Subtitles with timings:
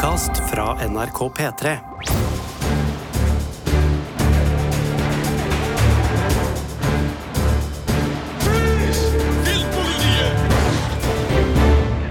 [0.00, 1.72] podkast fra NRK P3.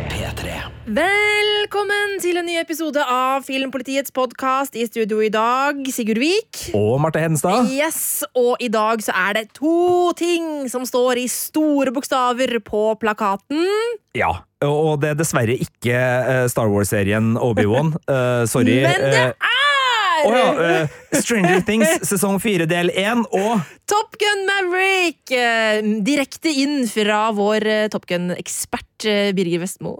[0.06, 0.52] P3.
[0.86, 4.78] Velkommen til en ny episode av Filmpolitiets podkast.
[4.78, 6.68] I studio i dag, Sigurd Vik.
[6.78, 7.72] Og Marte Hedenstad.
[7.74, 12.94] Yes, Og i dag så er det to ting som står i store bokstaver på
[13.02, 13.66] plakaten.
[14.14, 14.36] Ja,
[14.68, 17.94] og det er dessverre ikke eh, Star Wars-serien Obi-Wan.
[18.10, 18.82] Uh, sorry.
[18.84, 24.46] Men det Eh, er å ja, Stranger Things sesong 4 del 1 og Top Gun
[24.46, 25.32] Maverick!
[25.34, 29.96] eh, direkte inn fra vår eh, Top Gun-ekspert eh, Birger Vestmo.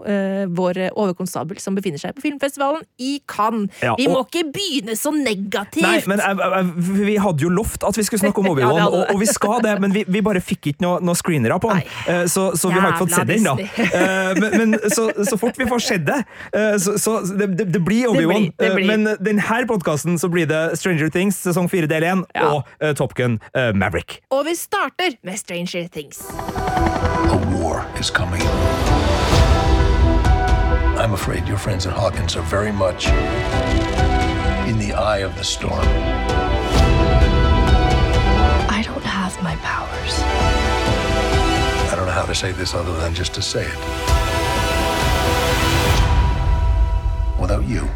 [0.54, 3.72] vår overkonstabel som befinner seg på filmfestivalen i Cannes.
[3.82, 5.82] Ja, Vi må ikke begynne så negativt!
[5.84, 6.20] Nei, men
[7.00, 9.62] Vi hadde jo lovt at vi skulle snakke om Obi-Wan, ja, og, og vi skal
[9.64, 12.28] det, men vi, vi bare fikk ikke noen noe screenere på den.
[12.30, 14.34] Så, så vi har ikke fått Jævla sett den, da.
[14.40, 16.20] Men, men så, så fort vi får sett det,
[16.82, 18.50] så, så det, det, det blir Obi-Wan.
[18.86, 22.46] Men denne podkasten så blir det Stranger Things sesong 4 del 1 Ja.
[22.52, 24.20] og eh, Top Gun eh, Maverick.
[24.30, 26.20] Og vi starter med Stranger Things.
[27.30, 28.42] A war is coming.
[31.00, 33.08] I'm afraid your friends at Hawkins are very much
[34.68, 35.86] in the eye of the storm.
[38.68, 40.14] I don't have my powers.
[41.90, 43.78] I don't know how to say this other than just to say it.
[47.40, 47.88] Without you,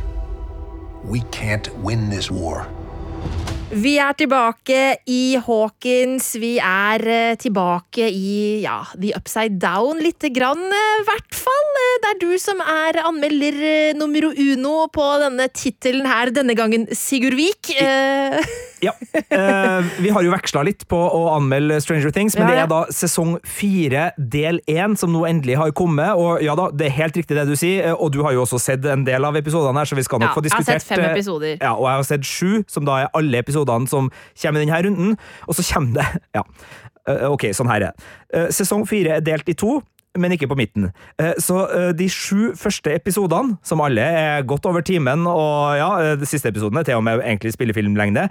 [1.05, 2.67] we can't win this war.
[3.75, 4.81] Vi er tilbake
[5.11, 6.29] i Hawkins.
[6.39, 11.71] Vi er eh, tilbake i ja, The Upside Down lite grann, i hvert fall.
[11.81, 16.55] Eh, Det er du som er anmelder eh, numero uno på denne tittelen her denne
[16.55, 17.73] gangen, Sigurd Vik.
[17.75, 18.39] Eh,
[18.85, 18.93] Ja.
[19.33, 22.71] Uh, vi har jo veksla litt på å anmelde Stranger Things, men Ja, det er
[22.73, 26.15] da sesong fire del én som nå endelig har kommet.
[26.21, 28.45] Og ja da, det er helt riktig det du sier, eh, og du har jo
[28.45, 30.69] også sett en del av episodene her, så vi skal nok Ja, få jeg har
[30.69, 31.57] sett fem eh, episoder.
[31.59, 34.11] Ja, og jeg har sett sju, som da er alle episodene som
[34.43, 35.17] kommer i denne runden.
[35.49, 36.47] Og så kommer det Ja,
[37.05, 38.47] Uh, ok, sånn her er det.
[38.57, 39.75] Sesong fire er delt i to.
[40.19, 40.93] Men ikke på midten.
[41.19, 45.89] Eh, Så eh, de sju første episodene, som alle er godt over timen, og ja,
[46.03, 48.29] eh, de siste episoden er til og med egentlig spillefilmlengde,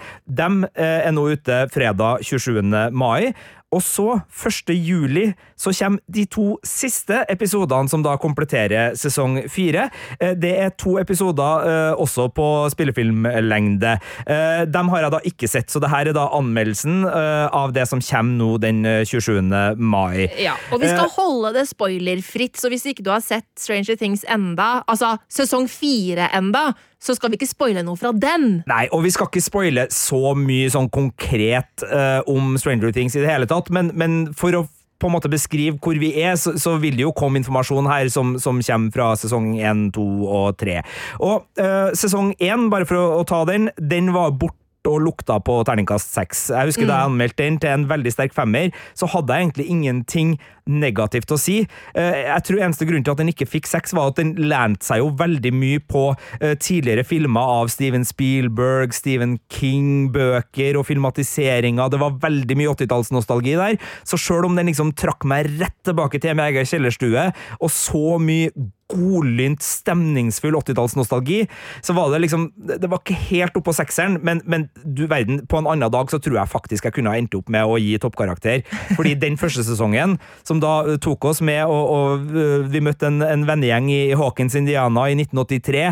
[0.75, 2.63] eh, er nå ute fredag 27.
[2.91, 3.33] mai.
[3.73, 4.69] Og så, 1.
[4.77, 9.89] juli, så kommer de to siste episodene som da kompletterer sesong fire.
[10.19, 13.95] Eh, Det er to episoder eh, også på spillefilmlengde.
[14.27, 17.73] Eh, Dem har jeg da ikke sett, så det her er da anmeldelsen eh, av
[17.75, 19.41] det som kommer nå den eh, 27.
[19.77, 20.27] mai.
[20.41, 24.23] ja, og vi skal holde det spoilerfritt, så hvis ikke du har sett Stranger Things
[24.29, 26.71] enda, altså sesong fire enda,
[27.03, 28.61] så skal vi ikke spoile noe fra den.
[28.69, 33.23] Nei, og vi skal ikke spoile så mye sånn konkret uh, om Stranger Things i
[33.23, 34.65] det hele tatt, men, men for å
[35.03, 38.07] på en måte beskrive hvor vi er, så, så vil det jo komme informasjon her
[38.13, 40.79] som, som kommer fra sesong 1, 2 og 3.
[41.27, 45.39] Og eh, sesong 1, bare for å, å ta den, den var borte og lukta
[45.43, 46.47] på terningkast seks.
[46.53, 49.67] Jeg husker da jeg anmeldte den til en veldig sterk femmer, så hadde jeg egentlig
[49.71, 50.33] ingenting
[50.69, 51.57] negativt å si.
[51.95, 54.85] Eh, Jeg tror eneste grunn til at den ikke fikk seks, var at den lente
[54.87, 56.03] seg jo veldig mye på
[56.39, 61.91] eh, tidligere filmer av Steven Spielberg, Stephen King, bøker og filmatiseringer.
[61.91, 63.79] Det var veldig mye 80-tallsnostalgi der.
[64.07, 67.27] Så sjøl om den liksom trakk meg rett tilbake til min egen kjellerstue,
[67.59, 68.51] og så mye
[68.93, 71.43] godlynt, stemningsfull 80-tallsnostalgi,
[71.81, 75.59] så var det liksom Det var ikke helt oppå sekseren, men, men du verden, på
[75.59, 77.95] en annen dag så tror jeg faktisk jeg kunne ha endt opp med å gi
[78.01, 78.63] toppkarakter.
[78.97, 80.17] Fordi den første sesongen,
[80.47, 84.01] som da eh, tok oss med, og, og eh, vi møtte en, en vennegjeng i
[84.19, 85.85] Hawkins, Indiana i 1983,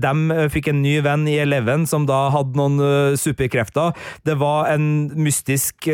[0.00, 3.94] de eh, fikk en ny venn i Eleven som da hadde noen superkrefter.
[4.26, 5.88] Det var en mystisk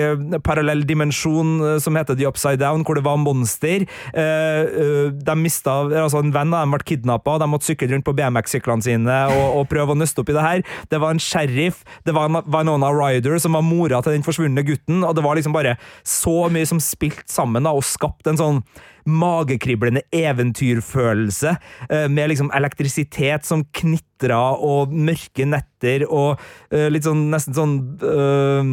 [0.44, 3.84] parallell dimensjon som heter The Upside Down, hvor det var monster.
[4.12, 8.84] De mista altså en venn av dem ble kidnappa, de måtte sykle rundt på BMX-syklene
[8.84, 10.64] sine og, og prøve å nøste opp i det her.
[10.91, 14.64] Det var en sheriff, det var en Vanona Ryder som var mora til den forsvunne
[14.66, 18.41] gutten, og det var liksom bare så mye som spilte sammen da, og skapte en
[18.41, 18.64] sånn
[19.08, 21.56] magekriblende eventyrfølelse,
[21.91, 26.39] eh, med liksom elektrisitet som knitra, og mørke netter, og
[26.71, 28.72] eh, litt sånn nesten sånn eh,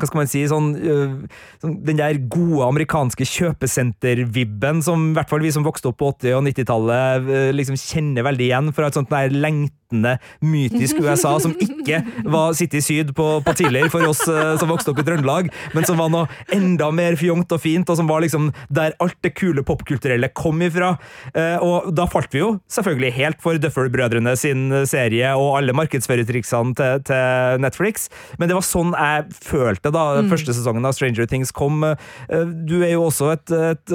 [0.00, 1.16] hva skal man si, sånn, øh,
[1.62, 6.38] den der gode amerikanske kjøpesenter-vibben som i hvert fall vi som vokste opp på 80-
[6.38, 11.34] og 90-tallet øh, liksom kjenner veldig igjen fra et sånt der lengt ventende, mytisk USA
[11.42, 12.00] som ikke
[12.30, 15.84] var City Syd på, på tidligere for oss eh, som vokste opp i Trøndelag, men
[15.86, 19.34] som var noe enda mer fjongt og fint, og som var liksom der alt det
[19.38, 20.94] kule popkulturelle kom ifra.
[21.34, 26.74] Eh, og da falt vi jo selvfølgelig helt for Duffer-brødrene sin serie og alle markedsførertriksene
[26.78, 28.08] til, til Netflix,
[28.38, 31.82] men det var sånn jeg følte da første sesongen av Stranger Things kom.
[31.84, 33.92] Eh, Du er jo også et, et,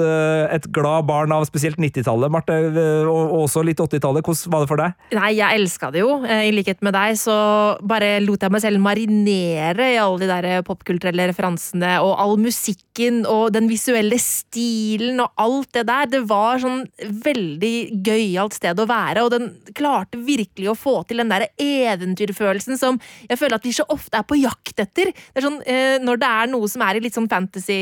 [0.52, 2.56] et glad barn av spesielt 90-tallet, Marte,
[3.08, 4.24] og også litt 80-tallet.
[4.26, 4.94] Hvordan var det for deg?
[5.16, 6.10] Nei, jeg elska det jo.
[6.24, 7.36] Eh, I likhet med deg så
[7.86, 13.24] bare lot jeg meg selv marinere i alle de der popkulturelle referansene og all musikken
[13.28, 16.10] og den visuelle stilen og alt det der.
[16.16, 16.84] Det var sånn
[17.26, 17.74] veldig
[18.06, 23.00] gøyalt sted å være, og den klarte virkelig å få til den der eventyrfølelsen som
[23.28, 25.12] jeg føler at vi så ofte er på jakt etter.
[25.12, 27.78] Det sånn, eh, Når det er noe som er i litt sånn fantasy,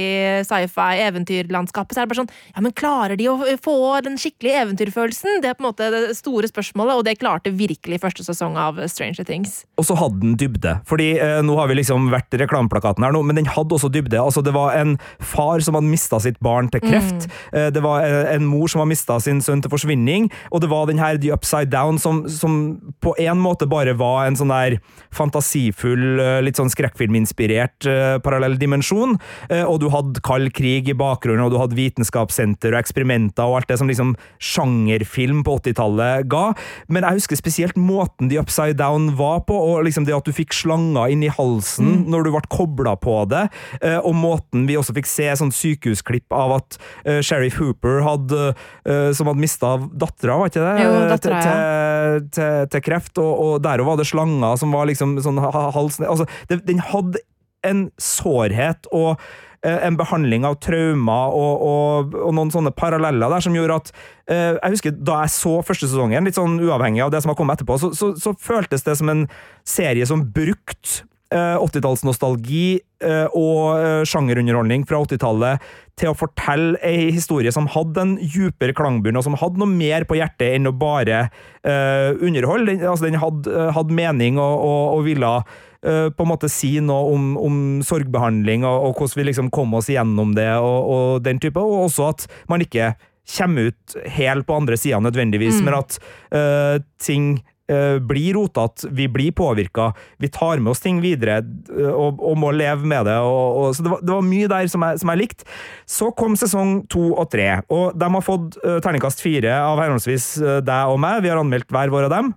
[0.46, 4.62] sci-fi, eventyrlandskapet, så er det bare sånn Ja, men klarer de å få den skikkelige
[4.64, 5.40] eventyrfølelsen?
[5.42, 8.78] Det er på en måte det store spørsmålet, og det klarte virkelig første sesong av
[8.90, 9.62] Stranger Things.
[9.80, 10.76] Og så hadde den dybde.
[10.88, 14.20] Fordi eh, nå har vi liksom vært reklameplakaten her nå, men den hadde også dybde.
[14.20, 17.28] Altså, det var en far som hadde mista sitt barn til kreft.
[17.52, 20.30] Eh, det var eh, en mor som hadde mista sin sønn til forsvinning.
[20.50, 24.24] Og det var den her The Upside Down som, som på en måte bare var
[24.26, 24.78] en sånn der
[25.14, 29.18] fantasifull, eh, litt sånn skrekkfilminspirert eh, parallell dimensjon.
[29.48, 33.60] Eh, og du hadde kald krig i bakgrunnen, og du hadde vitenskapssenter og eksperimenter og
[33.60, 36.46] alt det som liksom sjangerfilm på 80-tallet ga.
[36.88, 40.34] Men jeg husker spesielt måten de Upside Down var på, og liksom det at du
[40.34, 43.46] fikk slanger inn i halsen når du ble kobla på det,
[43.80, 48.54] eh, og måten vi også fikk se sånn sykehusklipp av at eh, Sheriff Hooper hadde,
[48.88, 50.74] eh, som hadde mista dattera, var ikke det?
[50.84, 54.88] Jo, dattera, til, til, til, til kreft, og, og der var det slanger som var
[54.90, 57.22] liksom sånn halsen altså, det, Den hadde
[57.64, 59.20] en sårhet og
[59.64, 63.90] en behandling av traumer og, og, og noen sånne paralleller der som gjorde at
[64.28, 67.38] eh, Jeg husker da jeg så første sesongen, litt sånn uavhengig av det som har
[67.38, 69.26] kommet etterpå, så, så, så føltes det som en
[69.68, 72.66] serie som brukte eh, 80-tallsnostalgi
[73.04, 75.64] eh, og eh, sjangerunderholdning fra 80-tallet
[76.00, 80.06] til å fortelle ei historie som hadde en djupere klangbunn, og som hadde noe mer
[80.08, 81.28] på hjertet enn å bare
[81.62, 82.80] eh, underholde.
[82.82, 84.64] Altså, den hadde, eh, hadde mening og,
[84.96, 85.44] og, ville eh,
[85.84, 89.90] på en måte si noe om, om sorgbehandling og, og hvordan vi liksom kom oss
[89.92, 92.94] gjennom det og, og den type, og også at man ikke
[93.36, 95.98] kommer ut helt på andre sida nødvendigvis, men at
[96.34, 97.38] uh, ting
[97.68, 102.36] eh, blir rotete, vi blir påvirka, vi tar med oss ting videre eh, og, og
[102.38, 103.16] må leve med det.
[103.24, 105.48] Og, og, så det var, det var mye der som jeg, som jeg likte.
[105.88, 110.62] Så kom sesong to og tre, og de har fått terningkast fire av henholdsvis eh,
[110.64, 111.22] deg og meg.
[111.24, 112.34] Vi har anmeldt hver vår av dem.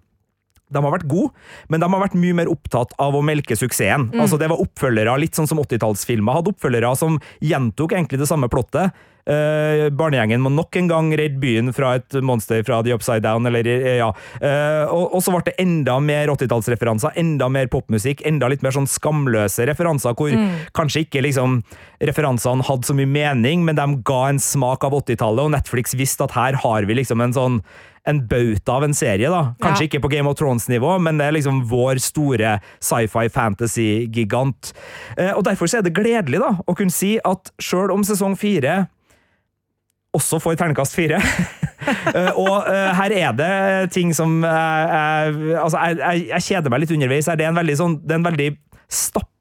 [0.74, 1.31] De har vært gode,
[1.72, 4.10] men de har vært mye mer opptatt av å melke suksessen.
[4.19, 8.50] Altså Det var oppfølgere, litt sånn som 80-tallsfilmer hadde oppfølgere som gjentok egentlig det samme
[8.52, 8.92] plottet.
[9.28, 13.48] Eh, barnegjengen må nok en gang redde byen fra et monster fra The Upside Down,
[13.50, 14.08] eller eh, ja.
[14.40, 18.75] Eh, og, og så ble det enda mer 80-tallsreferanser, enda mer popmusikk, enda litt mer
[18.78, 20.31] sånn skamløse referanser, hvor
[20.78, 21.60] kanskje ikke liksom
[22.08, 26.24] referansene hadde så mye mening, men de ga en smak av 80-tallet, og Netflix visste
[26.24, 27.62] at her har vi liksom en sånn
[28.07, 29.54] en bauta av en serie, da.
[29.62, 29.88] Kanskje Ja.
[29.89, 34.74] ikke på Game of Thrones-nivå, men det er liksom vår store sci-fi fantasy-gigant.
[35.18, 38.38] Eh, og derfor så er det gledelig da, å kunne si at sjøl om sesong
[38.39, 38.88] fire
[40.18, 41.21] også får ternekast fire.
[41.88, 46.92] Eh, og eh, her er det ting som Altså, jeg, jeg, jeg kjeder meg litt
[46.95, 47.27] underveis.
[47.30, 48.48] Det er en veldig sånn Det er en veldig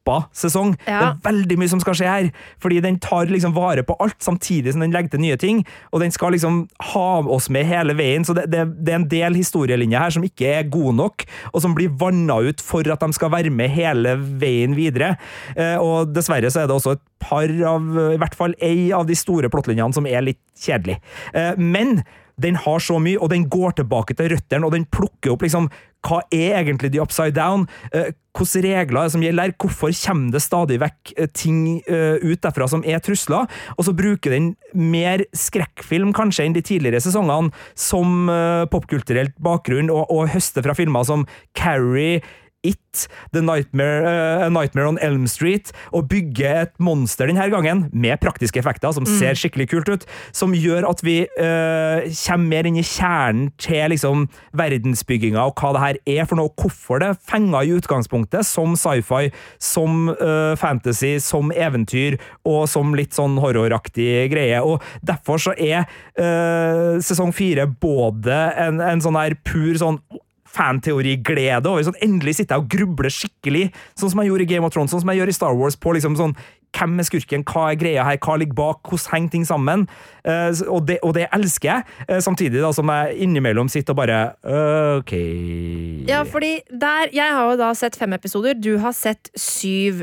[0.06, 0.76] stappa sesong.
[0.86, 2.28] Det er veldig mye som skal skje her.
[2.62, 5.64] Fordi den tar liksom vare på alt, samtidig som den legger til nye ting.
[5.92, 8.24] Og den skal liksom ha oss med hele veien.
[8.24, 11.62] Så det, det, det er en del historielinjer her som ikke er gode nok, og
[11.62, 15.16] som blir vanna ut for at de skal være med hele veien videre.
[15.56, 19.06] Eh, og dessverre så er det også et par av I hvert fall ei av
[19.08, 21.00] de store plottlinjene som er litt kjedelig.
[21.34, 22.00] Eh, men
[22.42, 25.70] den har så mye, og den går tilbake til røttene, og den plukker opp liksom
[26.06, 27.66] hva er egentlig The Upside Down?
[27.92, 29.54] Eh, Hvilke regler er som gjelder?
[29.56, 33.48] Hvorfor kommer det stadig vekk eh, ting eh, ut derfra som er trusler?
[33.78, 39.88] Og så bruker den mer skrekkfilm kanskje enn de tidligere sesongene som eh, popkulturelt bakgrunn,
[39.88, 41.24] og, og høster fra filmer som
[41.56, 42.20] Carrie,
[42.66, 48.18] It, The Nightmare, uh, Nightmare on Elm Street, og bygge et monster denne gangen, med
[48.22, 50.06] praktiske effekter som ser skikkelig kult ut,
[50.36, 55.72] som gjør at vi uh, kommer mer inn i kjernen til liksom verdensbygginga og hva
[55.74, 59.30] det her er for noe, og hvorfor det fenger i utgangspunktet som sci-fi,
[59.62, 64.60] som uh, fantasy, som eventyr og som litt sånn horroraktig greie.
[64.62, 65.86] Og derfor så er
[67.04, 69.98] sesong fire både en, en sånn her pur sånn
[70.56, 73.66] fanteoriglede over sånn endelig sitter jeg og grubler skikkelig,
[73.98, 75.76] sånn som jeg gjorde i Game of Thrones, sånn som jeg gjør i Star Wars,
[75.76, 76.36] på liksom sånn
[76.76, 79.86] hvem er skurken, hva er greia her, hva ligger bak, hvordan henger ting sammen?
[80.26, 84.00] Uh, og, det, og det elsker jeg, uh, samtidig da som jeg innimellom sitter og
[84.02, 84.18] bare
[84.98, 85.14] OK
[86.10, 90.02] Ja, fordi der Jeg har jo da sett fem episoder, du har sett syv.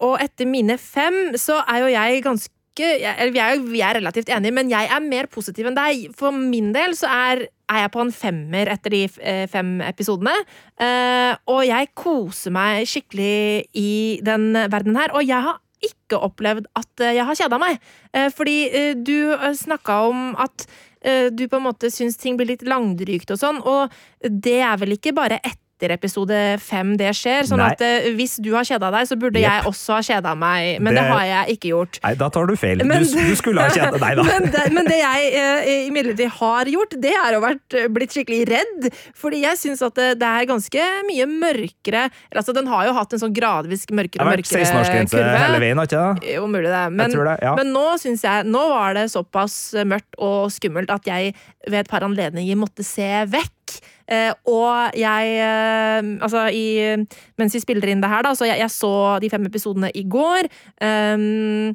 [0.00, 4.28] Og etter mine fem så er jo jeg ganske jeg- vi er, vi er relativt
[4.34, 6.08] enige, men jeg er mer positiv enn deg.
[6.16, 10.34] For min del så er, er jeg på en femmer etter de eh, fem episodene.
[10.80, 13.92] Eh, og jeg koser meg skikkelig i
[14.24, 15.14] den verdenen her.
[15.16, 17.92] Og jeg har ikke opplevd at eh, jeg har kjeda meg.
[18.36, 18.58] Fordi
[19.02, 20.68] du snakka om at
[21.04, 23.92] du på en måte syns ting blir litt langdrygt og sånn, og
[24.22, 25.40] det er vel ikke bare
[25.84, 27.46] etter episode fem det skjer.
[27.48, 27.70] Sånn Nei.
[27.74, 29.46] at eh, hvis du har kjeda deg, så burde yep.
[29.46, 30.80] jeg også ha kjeda meg.
[30.80, 31.98] Men det, Det- har jeg ikke gjort.
[32.04, 32.84] Nei, da tar du feil.
[32.84, 34.24] Men- du, du skulle ha kjeda deg, da.
[34.34, 38.40] Men det, men det jeg eh, imidlertid har gjort, det er å vært, blitt skikkelig
[38.48, 38.88] redd.
[39.18, 43.12] Fordi jeg syns at det, det er ganske mye mørkere Altså, den har jo hatt
[43.14, 46.32] en sånn gradvis mørkere og mørkere 16-årsgrense hele veien, har ikke det?
[46.34, 46.82] jo, mulig det.
[46.94, 47.52] Men, det, ja.
[47.58, 51.34] men nå syns jeg Nå var det såpass mørkt og skummelt at jeg
[51.68, 53.63] ved et par anledninger måtte se vekk.
[54.04, 56.92] Eh, og jeg eh, Altså, i,
[57.40, 60.04] mens vi spiller inn det her, da, så jeg, jeg så de fem episodene i
[60.08, 60.50] går.
[60.84, 61.74] Um,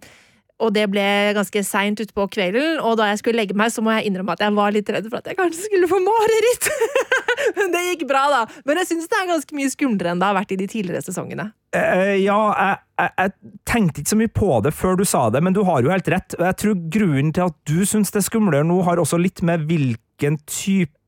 [0.59, 1.05] og det ble
[1.37, 4.43] ganske seint utpå kvelden, og da jeg skulle legge meg, så må jeg innrømme at
[4.43, 6.67] jeg var litt redd for at jeg kanskje skulle få mareritt.
[7.57, 8.41] Men det gikk bra, da.
[8.67, 11.05] Men jeg syns det er ganske mye skumlere enn det har vært i de tidligere
[11.05, 11.47] sesongene.
[11.71, 15.41] Uh, ja, jeg, jeg, jeg tenkte ikke så mye på det før du sa det,
[15.47, 16.35] men du har jo helt rett.
[16.35, 19.63] Jeg tror grunnen til at du syns det er skumlere nå, har også litt med
[19.69, 20.98] hvilken type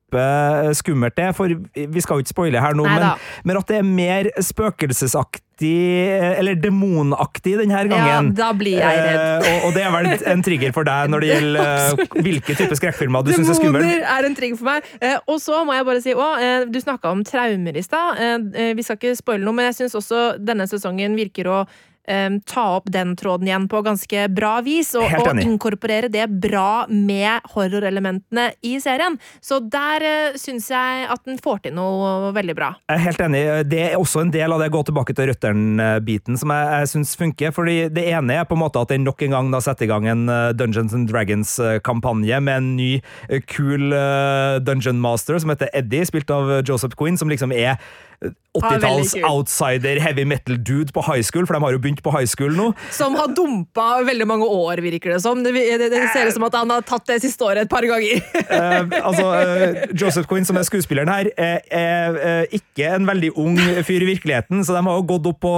[0.77, 3.06] skummelt det er, for vi skal jo ikke spoile her nå, men,
[3.48, 5.72] men at det er mer spøkelsesaktig,
[6.12, 8.32] eh, eller demonaktig denne gangen.
[8.32, 9.20] Ja, da blir jeg redd.
[9.22, 12.58] Eh, og, og det er vel en trigger for deg når det gjelder eh, hvilke
[12.58, 13.86] typer skrekkfilmer du syns er skummelt.
[13.86, 14.89] Demoner er en trigger for meg.
[15.01, 18.20] Eh, og så må jeg bare si òg, eh, Du snakka om traumer i stad.
[18.22, 21.62] Eh, eh, vi skal ikke spoile noe, men jeg syns også denne sesongen virker å
[22.08, 26.86] eh, ta opp den tråden igjen på ganske bra vis, og, og inkorporere det bra
[26.89, 29.17] med horrorelementene i serien.
[29.41, 32.72] Så der uh, syns jeg at den får til noe veldig bra.
[32.89, 33.43] Jeg er helt enig.
[33.72, 37.15] Det er også en del av det gå tilbake til røtteren-biten som jeg, jeg syns
[37.20, 37.53] funker.
[37.55, 39.91] fordi Det ene er på en måte at den nok en gang da setter i
[39.91, 42.91] gang en eh, Dungeons and Dragons-kampanje med en ny,
[43.29, 47.53] eh, kul eh, dungeon master som heter Eddie, spilt av eh, Joseph Quinn, som liksom
[47.55, 51.79] er eh, Ah, veldig 80-talls outsider heavy metal-dude på high school, for de har jo
[51.79, 52.69] begynt på high school nå.
[52.95, 55.43] Som har dumpa veldig mange år, virker det som.
[55.43, 57.83] Det, det, det ser ut som at han har tatt det siste året et par
[57.88, 58.21] ganger.
[58.51, 63.60] Eh, altså, eh, Joseph Quinn, som er skuespilleren her, er, eh, ikke en veldig ung
[63.88, 65.53] fyr i virkeligheten, så de har jo gått opp på,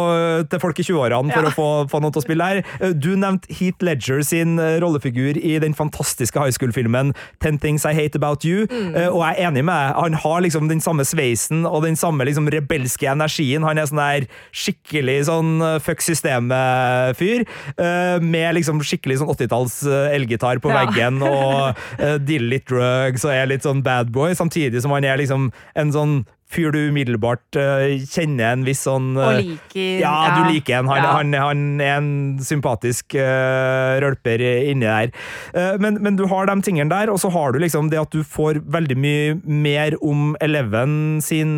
[0.51, 1.49] til folk i 20-årene for Ja.
[1.49, 2.61] å få, få noe til å spille her.
[2.79, 7.13] Eh, Du nevnte Heath Ledger sin eh, rollefigur i den fantastiske high school-filmen
[7.43, 8.93] Ten Things I Hate About You, mm.
[9.11, 9.97] og jeg er enig med deg.
[10.03, 13.63] Han har liksom den samme sveisen og den samme liksom rebelske energien.
[13.65, 17.45] Han er sånn der skikkelig sånn fuck fuck systemet-fyr,
[17.77, 20.83] eh, med liksom skikkelig sånn 80-talls eh, elgitar på Ja.
[20.85, 25.03] veggen og uh, dealer litt drugs og er litt sånn bad boy, samtidig som han
[25.03, 30.01] er liksom en sånn fyr du umiddelbart eh, kjenner en viss sånn eh, Og liker
[30.03, 30.89] Ja, du liker en.
[30.91, 31.13] Han, Ja.
[31.17, 32.11] han, han er en
[32.43, 35.11] sympatisk uh, rølper inni der.
[35.55, 38.13] Uh, men, men du har de tingene der, og så har du liksom det at
[38.13, 41.53] du får veldig mye mer om Eleven sin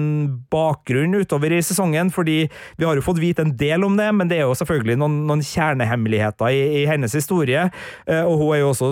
[0.54, 2.46] bakgrunn utover i sesongen, fordi
[2.80, 5.20] vi har jo fått vite en del om det, men det er jo selvfølgelig noen,
[5.30, 7.68] noen kjernehemmeligheter i, i hennes historie.
[8.08, 8.92] Uh, og hun er jo også,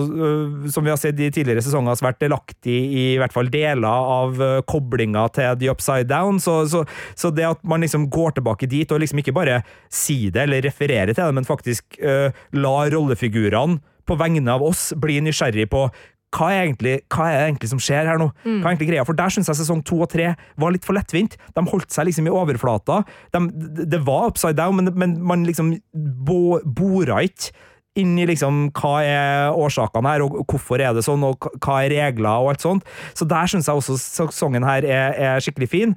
[0.74, 4.40] som vi har sett i tidligere sesonger, svært delaktig i i hvert fall deler av
[4.66, 6.40] koblinga til The Upside Down.
[6.42, 6.82] Så, så,
[7.14, 9.60] så det at man liksom går tilbake dit og liksom ikke bare
[9.92, 14.90] sier det eller refererer til det, men faktisk uh, lar rollefigurene på vegne av oss
[15.00, 15.86] bli nysgjerrig på
[16.34, 18.26] hva er, egentlig, hva er det egentlig som skjer her nå?
[18.42, 19.04] Hva er egentlig greia?
[19.06, 21.36] For Der syns jeg sesong to og tre var litt for lettvint.
[21.54, 23.02] De holdt seg liksom i overflata.
[23.34, 23.42] De,
[23.86, 27.54] det var upside down, men, men man liksom bo, bora ikke
[27.96, 31.92] inn i liksom hva er årsakene her, og hvorfor er det sånn, og hva- er
[31.94, 32.84] regler og alt sånt.
[33.14, 35.96] Så der syns jeg også sesongen her er, er skikkelig fin.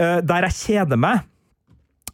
[0.00, 1.24] Uh, der jeg kjeder meg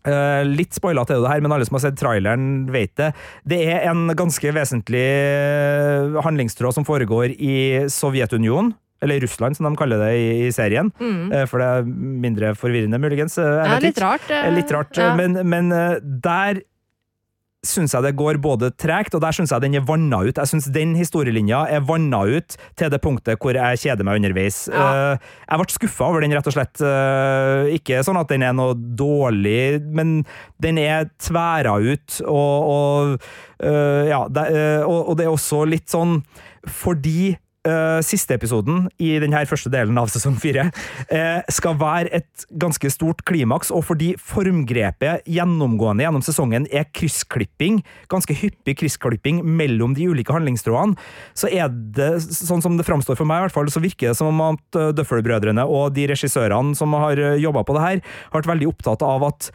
[0.04, 3.06] Uh, litt spoila til det her, men alle som har sett traileren, vet det.
[3.48, 8.74] Det er en ganske vesentlig eh, handlingstråd som foregår i Sovjetunionen.
[9.00, 10.90] Eller Russland, som de kaller det i, i serien.
[11.00, 13.38] Eh, for det er mindre forvirrende, muligens.
[13.40, 14.28] Uh, Ja, litt rart.
[14.52, 15.14] Litt rart, ja.
[15.16, 15.72] men, men
[16.24, 16.60] der
[17.64, 20.36] syns jeg det går både tregt, og der syns jeg den er vanna ut.
[20.38, 24.64] Jeg syns den historielinja er vanna ut til det punktet hvor jeg kjeder meg underveis.
[24.70, 24.86] Ja.
[25.14, 26.80] Eh, Jeg ble skuffa over den, rett og slett.
[26.84, 30.20] Eh, Ikke sånn at den er noe dårlig, men
[30.62, 33.14] den er tværa ut, og, og
[33.64, 36.20] eh, Ja, og det er også litt sånn
[36.64, 37.34] fordi
[37.68, 42.90] eh, siste episoden i denne første delen av sesong fire uh, skal være et ganske
[42.92, 47.80] stort klimaks, og fordi formgrepet gjennomgående gjennom sesongen er kryssklipping,
[48.12, 50.96] ganske hyppig kryssklipping mellom de ulike handlingstrådene,
[51.36, 54.18] så er det, sånn som det framstår for meg i hvert fall, så virker det
[54.18, 58.52] som om at Duffer-brødrene og de regissørene som har jobba på det her, har vært
[58.54, 59.50] veldig opptatt av at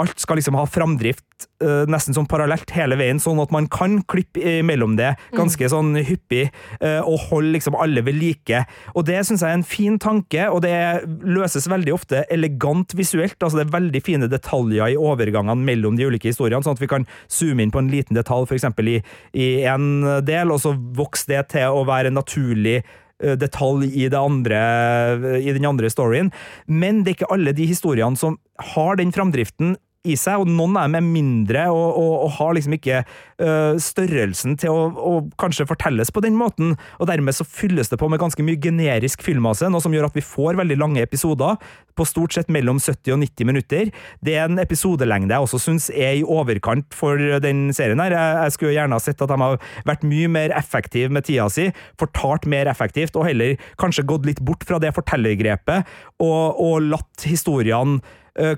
[0.00, 3.98] alt skal liksom ha framdrift eh, nesten sånn parallelt hele veien, sånn at man kan
[4.10, 6.48] klippe mellom det ganske sånn hyppig,
[6.80, 8.62] eh, og holde liksom alle ved like.
[8.94, 10.74] Og det syns jeg er en fin tanke, og det
[11.26, 13.38] løses veldig ofte elegant visuelt.
[13.38, 16.90] altså Det er veldig fine detaljer i overgangene mellom de ulike historiene, sånn at vi
[16.90, 18.70] kan zoome inn på en liten detalj, f.eks.
[18.84, 19.00] i,
[19.34, 24.06] i en del, og så vokser det til å være en naturlig eh, detalj i,
[24.10, 24.60] det andre,
[25.40, 26.30] i den andre storyen.
[26.66, 28.38] Men det er ikke alle de historiene som
[28.74, 33.00] har den framdriften i seg, og noen er mindre og, og, og har liksom ikke
[33.02, 38.06] uh, størrelsen til å, kanskje fortelles på den måten, og dermed så fylles det på
[38.10, 41.58] med ganske mye generisk filmmasse, noe som gjør at vi får veldig lange episoder,
[41.98, 43.88] på stort sett mellom 70 og 90 minutter.
[44.22, 48.14] Det er en episodelengde jeg også syns er i overkant for den serien her.
[48.14, 51.48] Jeg, jeg skulle gjerne ha sett at de har vært mye mer effektive med tida
[51.50, 51.66] si,
[51.98, 55.90] fortalt mer effektivt, og heller kanskje gått litt bort fra det fortellergrepet,
[56.22, 57.98] og, og latt historiene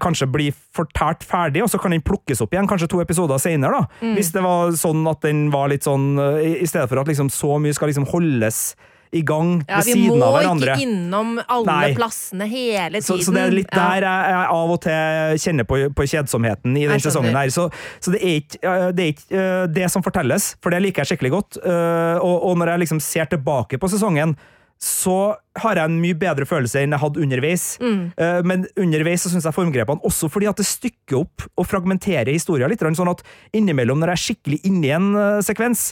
[0.03, 3.81] kanskje bli fortært ferdig, og så kan den plukkes opp igjen kanskje to episoder senere.
[3.81, 4.13] da.
[4.17, 7.31] Hvis det var sånn at den var litt sånn eh, I stedet for at liksom
[7.33, 8.75] så mye skal liksom holdes
[9.11, 10.77] i gang Ja, ved vi siden må av hverandre.
[10.77, 11.95] ikke innom alle Nei.
[11.97, 13.09] plassene hele tiden.
[13.09, 16.77] Så, så det er litt der jeg, jeg av og til kjenner på, på kjedsomheten
[16.79, 17.35] i den sesongen.
[17.35, 17.51] her.
[17.51, 17.65] Så,
[17.99, 21.11] så det er ikke det, er ikke, øh, det som fortelles, for det liker jeg
[21.17, 21.59] skikkelig godt.
[21.67, 24.37] Og, og når jeg liksom ser tilbake på sesongen,
[24.81, 27.65] så har jeg en mye bedre følelse enn jeg hadde underveis.
[27.85, 28.05] Mm.
[28.17, 32.33] Uh, Men underveis så syns jeg formgrepene også fordi at det stykker opp og fragmenterer
[32.33, 33.21] historien litt, sånn at
[33.57, 35.91] innimellom, når jeg er skikkelig inne i en uh, sekvens,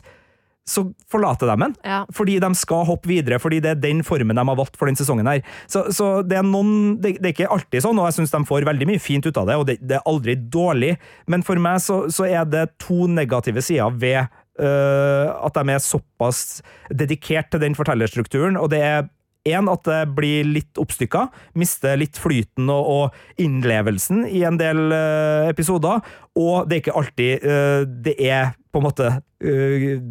[0.68, 1.74] så forlater de den.
[1.84, 2.02] Ja.
[2.12, 4.98] Fordi de skal hoppe videre, fordi det er den formen de har valgt for den
[4.98, 5.28] sesongen.
[5.30, 5.40] her.
[5.66, 8.42] Så, så det er noen det, det er ikke alltid sånn, og jeg syns de
[8.48, 10.94] får veldig mye fint ut av det, og det, det er aldri dårlig,
[11.28, 14.28] men for meg så, så er det to negative sider ved
[14.58, 16.60] at de er såpass
[16.90, 19.06] dedikert til den fortellerstrukturen, og det er
[19.54, 21.26] en, at det blir litt oppstykka,
[21.58, 26.02] mister litt flyten og, og innlevelsen i en del uh, episoder,
[26.38, 29.06] og det er ikke alltid uh, det er på en måte
[29.40, 30.02] øh,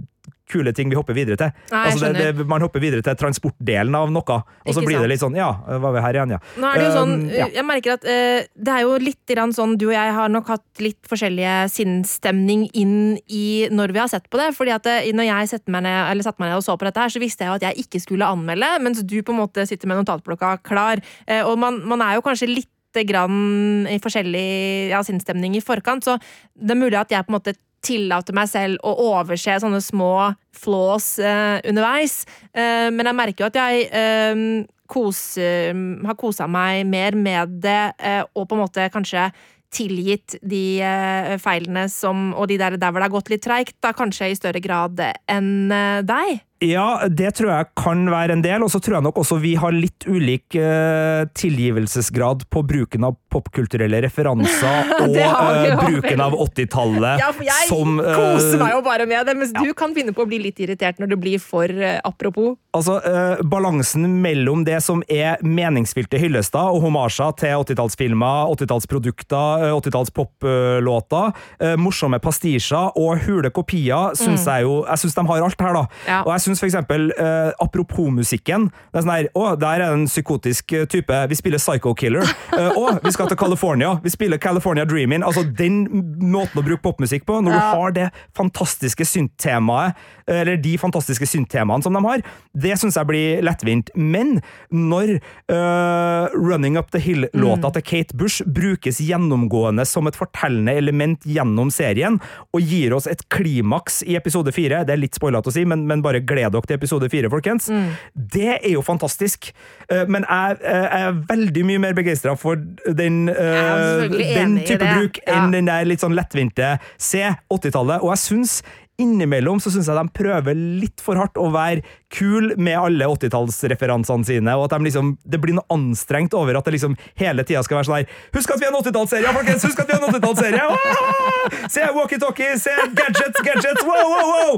[0.48, 1.52] kule ting vi hopper videre til.
[1.74, 5.04] Nei, altså det, det, man hopper videre til transportdelen av noe, og så blir sant.
[5.06, 5.50] det litt sånn Ja,
[5.84, 6.42] var vi her igjen, ja.
[6.58, 7.48] Nå er det jo sånn, Um, ja.
[7.54, 10.82] Jeg merker at uh, det er jo litt sånn Du og jeg har nok hatt
[10.84, 14.52] litt forskjellige sinnsstemning inn i når vi har sett på det.
[14.58, 17.02] fordi at eh, når jeg satte meg ned, eller meg ned og så på dette,
[17.02, 19.66] her, så visste jeg jo at jeg ikke skulle anmelde, mens du på en måte
[19.68, 21.02] sitter med notatblokka klar.
[21.30, 22.74] Uh, og man, man er jo kanskje litt
[23.08, 24.48] grann i forskjellig
[24.90, 26.18] ja, sinnsstemning i forkant, så
[26.58, 27.54] det er mulig at jeg på en måte
[27.86, 30.14] tillater meg selv å overse sånne små
[30.58, 32.24] flaws eh, underveis.
[32.54, 34.42] Eh, men jeg merker jo at jeg eh,
[34.88, 39.30] koser, har kosa meg mer med det, eh, og på en måte kanskje
[39.74, 43.78] tilgitt de eh, feilene som, og de der, der hvor det har gått litt treigt,
[43.84, 46.44] kanskje i større grad enn eh, deg.
[46.64, 49.54] Ja, det tror jeg kan være en del, og så tror jeg nok også vi
[49.62, 57.22] har litt ulik eh, tilgivelsesgrad på bruken av popkulturelle referanser og eh, bruken av 80-tallet
[57.24, 60.26] Ja, jeg som eh, koser meg jo bare med det, mens du kan finne på
[60.26, 62.56] å bli litt irritert når det blir for eh, apropos.
[62.78, 71.32] Altså, eh, Balansen mellom det som er meningsfylte hyllester og homasjer til 80-tallsfilmer, 80-tallsprodukter, 80-tallspoplåter,
[71.62, 75.78] eh, morsomme pastisjer og hule kopier, syns jeg jo Jeg syns de har alt her,
[75.78, 75.86] da.
[75.86, 76.04] Mm.
[76.08, 76.20] Ja.
[76.24, 79.96] Og jeg syns for eksempel, eh, apropos musikken det er sånn her, Å, der er
[79.96, 81.14] en psykotisk eh, type.
[81.32, 82.26] Vi spiller Psycho Killer.
[82.58, 83.96] Å, vi skal til California.
[84.04, 85.26] Vi spiller California Dreaming.
[85.26, 85.86] Altså, den
[86.22, 88.08] måten å bruke popmusikk på, når du har det
[88.38, 92.24] fantastiske synttemaet, eller de fantastiske synttemaene som de har,
[92.58, 93.92] det syns jeg blir lettvint.
[93.96, 94.40] Men
[94.74, 95.18] når
[95.52, 101.72] uh, Running Up The Hill-låta til Kate Bush brukes gjennomgående som et fortellende element gjennom
[101.74, 102.20] serien,
[102.52, 105.86] og gir oss et klimaks i episode fire, det er litt spoilete å si, men,
[105.90, 107.68] men bare gled dere til episode fire, folkens.
[108.14, 109.52] Det er jo fantastisk.
[109.90, 114.86] Eh, men jeg, eh, jeg er veldig mye mer begeistra for den, eh, den type
[114.86, 115.42] bruk Ja.
[115.42, 118.04] enn den der litt sånn lettvinte se 80-tallet.
[118.04, 118.62] Og jeg syns
[118.98, 124.26] Innimellom så syns jeg de prøver litt for hardt å være kul med alle 80-tallsreferansene
[124.28, 127.64] sine, og at de liksom, det blir noe anstrengt over at det liksom hele tida
[127.66, 129.66] skal være sånn her Husk at vi er en 80-tallsserie, folkens!
[129.68, 130.68] Husk at vi er en 80-tallsserie!
[130.72, 131.58] Wow!
[131.74, 132.54] Se walkietalkie!
[132.62, 133.84] Se gadgets, gadgets!
[133.88, 134.52] Wow, wow, wow!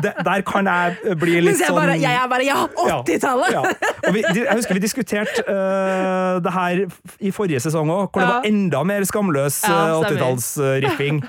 [0.00, 2.58] Det, der kan jeg bli litt jeg sånn bare, jeg er bare ja,
[2.88, 3.56] ja, 80-tallet!
[3.56, 3.62] Ja.
[3.64, 4.24] ja.
[4.42, 6.84] jeg husker vi diskuterte uh, det her
[7.20, 8.36] i forrige sesong òg, hvor det Ja.
[8.36, 11.22] var enda mer skamløs Ja, øh, 80-tallsriffing.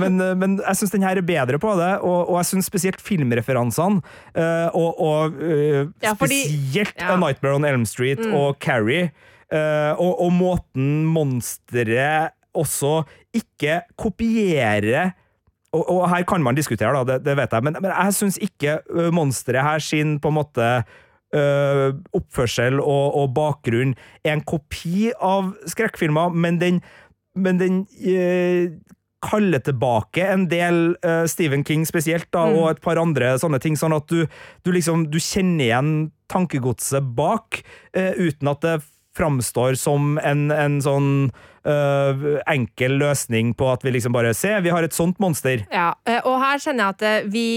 [0.00, 2.68] men, øh, men jeg syns den her er bedre på det, og, og jeg syns
[2.70, 4.02] spesielt filmreferansene
[4.38, 7.16] Eh, og og eh, Ja, fordi- spesielt ja.
[7.16, 9.10] Nightmare on Elm Street og Carrie.
[9.52, 13.02] eh, og, og måten monsteret også
[13.34, 15.12] ikke kopierer
[15.72, 18.38] og, og her kan man diskutere, da, det, det vet jeg, men, men jeg syns
[18.40, 18.78] ikke
[19.12, 20.70] monsteret her sin på en måte
[21.28, 23.90] Uh, oppførsel og, og bakgrunn
[24.24, 26.78] er en kopi av skrekkfilmer, men den,
[27.36, 28.70] men den ø,
[29.24, 33.78] kaller tilbake en del uh, Stephen King spesielt, da, og et par andre sånne ting,
[33.78, 34.26] sånn at du,
[34.62, 35.92] du liksom du kjenner igjen
[36.30, 37.62] tankegodset bak,
[37.98, 38.76] uh, uten at det
[39.18, 41.08] framstår som en, en sånn
[41.66, 45.64] uh, enkel løsning på at vi liksom bare ser, vi har et sånt monster.
[45.74, 45.90] Ja,
[46.22, 47.48] og her kjenner jeg at vi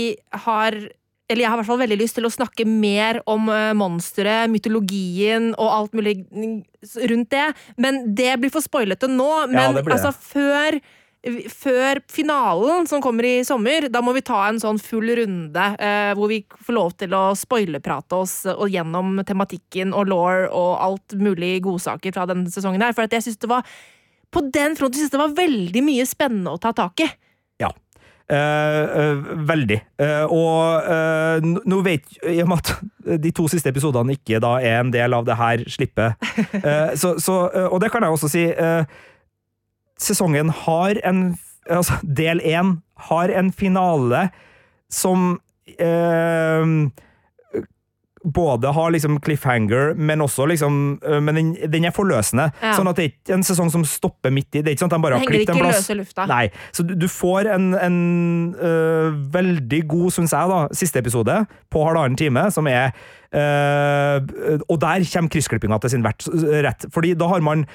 [0.47, 0.80] har
[1.32, 3.45] eller jeg har i hvert fall veldig lyst til å snakke mer om
[3.80, 6.17] monsteret, mytologien og alt mulig
[7.08, 7.45] rundt det.
[7.80, 9.30] Men det blir for spoilete nå.
[9.47, 9.86] Men det.
[9.95, 10.82] altså, før,
[11.53, 16.13] før finalen, som kommer i sommer, da må vi ta en sånn full runde eh,
[16.17, 21.17] hvor vi får lov til å spoilerprate oss og gjennom tematikken og law og alt
[21.21, 22.95] mulig godsaker fra denne sesongen her.
[22.97, 23.67] For at jeg synes det var
[24.31, 27.10] på den fronten synes jeg det var veldig mye spennende å ta tak i.
[27.62, 27.69] Ja.
[28.31, 29.79] Eh, eh, veldig.
[30.01, 32.73] Eh, og eh, nå vet med at
[33.21, 36.15] de to siste episodene ikke da er en del av det her slippet,
[36.63, 39.01] eh, så, så, eh, og det kan jeg også si eh,
[40.01, 41.31] Sesongen har en
[41.69, 44.23] Altså, del én har en finale
[44.89, 45.35] som
[45.77, 46.65] eh,
[48.23, 52.49] både har liksom cliffhanger, men også liksom øh, Men den, den er forløsende.
[52.61, 52.73] Ja.
[52.77, 54.61] Sånn at det er ikke en sesong som stopper midt i.
[54.61, 55.89] Det er ikke sånn at de bare har klippet en plass.
[55.97, 56.27] lufta.
[56.29, 56.43] Nei,
[56.75, 57.97] så du, du får en, en
[58.59, 61.39] uh, veldig god, syns jeg, da, siste episode
[61.73, 62.91] på halvannen time, som er
[63.33, 64.21] uh,
[64.69, 66.85] Og der kommer kryssklippinga til sin rett.
[66.93, 67.65] Fordi da har man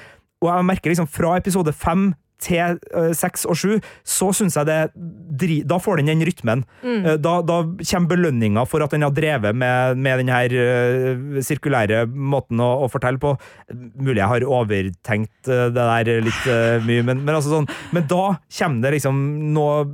[0.43, 3.71] Og jeg merker liksom fra episode fem til øh, seks og sju,
[4.05, 6.63] så syns jeg det Da får den den rytmen.
[6.83, 7.05] Mm.
[7.05, 11.41] Eh, Da, da kommer belønninga for at den har drevet med, med den her øh,
[11.41, 13.33] sirkulære måten å, å fortelle på.
[13.73, 16.43] Mulig jeg har overtenkt det der litt
[16.85, 19.23] mye, men, men, altså sånn, men da kommer det liksom
[19.55, 19.87] noe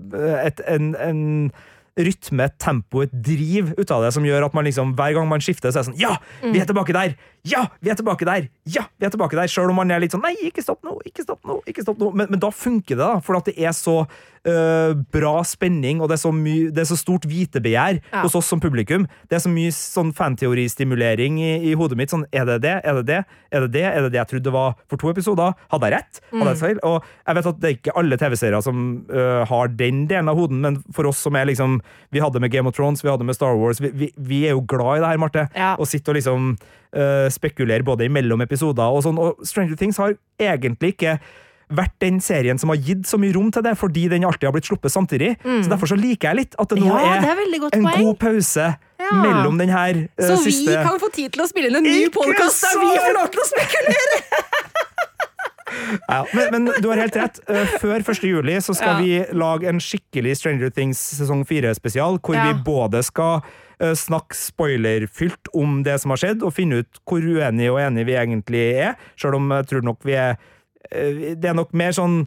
[0.44, 1.24] et, en, en
[1.96, 5.44] rytme, tempo, et driv ut av det som gjør at man liksom, hver gang man
[5.44, 7.16] skifter, så er det sånn Ja, vi er tilbake der!
[7.44, 8.46] Ja, vi er tilbake der!
[8.72, 9.50] Ja, vi er tilbake der!
[9.52, 10.94] Sjøl om man er litt sånn Nei, ikke stopp nå!
[11.04, 11.58] Ikke stopp nå!
[11.68, 13.98] ikke stopp nå Men, men da funker det, da, for at det er så
[14.48, 18.22] øh, bra spenning, og det er så, mye, det er så stort vitebegjær Ja.
[18.24, 19.10] hos oss som publikum.
[19.28, 22.14] Det er så mye sånn fanteoristimulering i, i hodet mitt.
[22.14, 22.78] Sånn, er det det?
[22.88, 23.20] Er det det?
[23.52, 23.84] Er det det?
[23.92, 25.56] Er det det jeg trodde det var for to episoder?
[25.74, 26.22] Hadde jeg rett?
[26.32, 26.80] Hadde jeg feil?
[26.88, 30.40] Og jeg vet at det er ikke alle TV-serier som øh, har den delen av
[30.40, 31.82] hoden, men for oss som er liksom
[32.16, 33.84] Vi hadde med Game of Thrones, vi hadde med Star Wars.
[33.84, 35.50] Vi, vi, vi er jo glad i det her, Marte.
[35.58, 35.74] Ja.
[35.76, 36.54] Og sitter og liksom
[36.96, 39.18] øh, spekulere både imellom episoder og sånn.
[39.20, 41.18] Og Stranger Things har egentlig ikke
[41.74, 44.54] vært den serien som har gitt så mye rom til det, fordi den alltid har
[44.54, 45.32] blitt sluppet samtidig.
[45.42, 47.00] Så Derfor så liker jeg litt at det nå Mm.
[47.00, 48.04] Ja, er, det er en poeng.
[48.04, 48.68] god pause
[49.04, 49.10] Ja.
[49.20, 52.08] mellom den her uh, Så vi kan få tid til å spille inn en ny
[52.14, 54.20] podkast der vi får lov til å spekulere!
[56.08, 57.40] ja, men, men du har helt rett.
[57.50, 58.24] Eh, Før 1.
[58.28, 63.40] juli så skal vi lage en skikkelig Stranger Things sesong 4-spesial, hvor vi både skal
[63.42, 63.52] eh,
[63.98, 68.18] snakke spoilerfylt om det som har skjedd, og finne ut hvor uenige og enige vi
[68.20, 70.38] egentlig er, sjøl om jeg tror nok vi er
[70.92, 72.24] eh, Det er nok mer sånn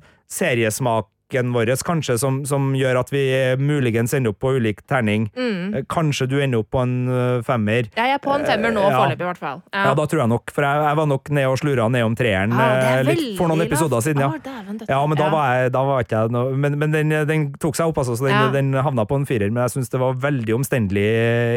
[1.27, 5.29] seriesmaken vår kanskje som, som gjør at vi eh, muligens ender opp på ulik terning.
[5.37, 5.85] Mm.
[5.89, 7.89] Kanskje du ender opp på en femmer.
[7.97, 8.99] Ja, Jeg er på en femmer nå, Ja.
[9.01, 9.63] foreløpig, i hvert fall.
[9.73, 12.15] Ja, da tror jeg nok, for jeg, jeg var nok ned og slura ned om
[12.17, 14.21] treeren Ja, er eh, litt for noen episoder siden.
[14.21, 14.29] ja.
[14.31, 14.87] ah.
[14.89, 17.77] Ja, men da var jeg, da var ikke jeg noe Men, men den, den tok
[17.77, 18.51] seg opp, altså, så den, Ja.
[18.53, 19.51] den havna på en firer.
[19.51, 21.07] Men jeg syns det var veldig omstendelig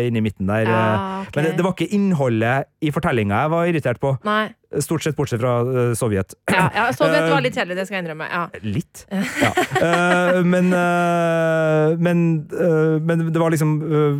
[0.08, 0.66] inni midten der.
[0.66, 1.30] Ja, eh.
[1.36, 4.18] Men det, det var ikke innholdet i fortellinga jeg var irritert på.
[4.26, 4.50] Nei.
[4.78, 6.36] Stort sett bortsett fra eh, Sovjet.
[6.52, 8.28] Ja, ja, Sovjet Eh, var litt kjedelig, det skal jeg innrømme.
[8.30, 8.44] Ja.
[8.62, 9.06] Litt.
[9.44, 9.50] Ja.
[9.82, 14.20] Eh, men, eh, men, eh, men det var liksom eh,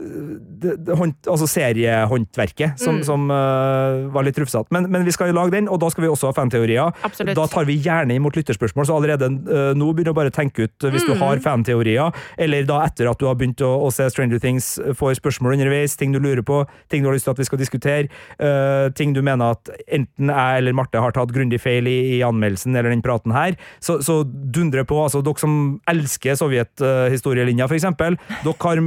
[0.00, 3.04] det, det, hånd, altså seriehåndverket som, Mm.
[3.06, 4.66] som uh, var litt rufsete.
[4.74, 6.90] Men, men vi skal jo lage den, og da skal vi også ha fanteorier.
[7.06, 7.36] Absolutt.
[7.38, 10.66] Da tar vi gjerne imot lytterspørsmål, så allerede uh, nå begynner du bare å tenke
[10.66, 11.12] ut eh, hvis Mm.
[11.14, 14.72] du har fanteorier, eller da etter at du har begynt å, å se Stranger Things,
[14.98, 16.60] får spørsmål underveis, ting du lurer på,
[16.92, 18.08] ting du har lyst til at vi skal diskutere,
[18.42, 22.20] uh, ting du mener at enten jeg eller Marte har tatt grundig feil i, i
[22.26, 24.98] anmeldelsen eller den praten her, så, så dundre på.
[25.02, 28.82] altså Dere som elsker Sovjet-historielinja, for eksempel, dere har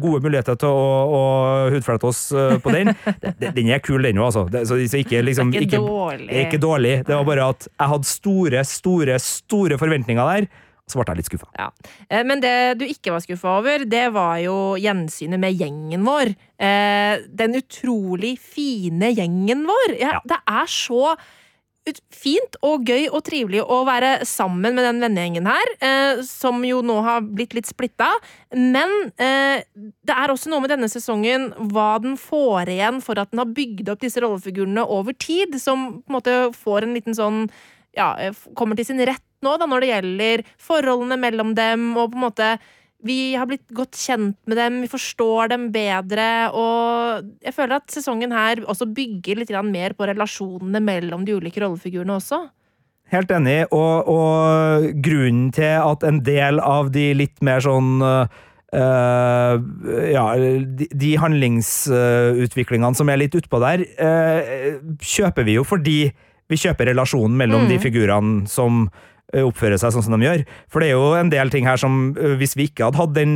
[0.00, 0.86] gode muligheter til å,
[1.18, 1.22] å
[1.74, 2.94] hudflette oss eh, på den.
[3.42, 4.46] Den- er kul, den òg, altså.
[4.50, 6.28] Det, så, så ikke, liksom, Det er ikke ikke, dårlig.
[6.30, 6.94] det er ikke dårlig.
[7.04, 10.48] Det var bare at jeg hadde store, store, store forventninger der.
[10.88, 11.48] Så ble jeg litt skuffa.
[11.58, 11.66] Ja.
[12.08, 16.30] Eh, Men det du ikke var skuffa over, det var jo gjensynet med gjengen vår.
[16.56, 19.98] Eh, Den utrolig fine gjengen vår.
[20.00, 20.22] Ja, Ja.
[20.24, 21.12] Det er så
[22.14, 26.82] fint og gøy og trivelig å være sammen med den vennegjengen her, eh, som jo
[26.84, 28.10] nå har blitt litt splitta.
[28.54, 33.32] Men eh, det er også noe med denne sesongen hva den får igjen for at
[33.32, 37.16] den har bygd opp disse rollefigurene over tid, som på en måte får en liten
[37.16, 37.46] sånn
[37.96, 38.12] ja,
[38.58, 42.26] kommer til sin rett nå, da, når det gjelder forholdene mellom dem, og på en
[42.26, 42.48] måte
[43.06, 47.94] vi har blitt godt kjent med dem, vi forstår dem bedre, og jeg føler at
[47.94, 52.48] sesongen her også bygger litt mer på relasjonene mellom de ulike rollefigurene også.
[53.08, 58.02] Helt enig, og, og grunnen til at en del av de litt mer sånn
[58.68, 59.56] Uh,
[60.12, 65.94] ja, de, de handlingsutviklingene som er litt utpå der, uh, kjøper vi jo fordi
[66.52, 68.90] vi kjøper relasjonen mellom de figurene som
[69.34, 70.44] eh, oppfører seg sånn som de gjør.
[70.72, 73.14] For det er jo en del ting her som, eh, hvis vi ikke hadde hatt
[73.16, 73.34] den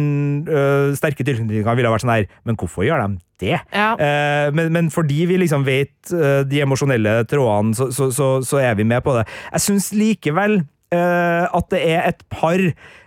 [0.49, 3.59] øh, sterke tilknytninga, ville vært sånn her Men hvorfor gjør de det?
[3.75, 3.93] Ja.
[3.99, 8.61] Uh, men, men fordi vi liksom vet uh, de emosjonelle trådene, så, så, så, så
[8.63, 9.25] er vi med på det.
[9.51, 10.61] Jeg syns likevel
[10.95, 12.63] uh, at det er et par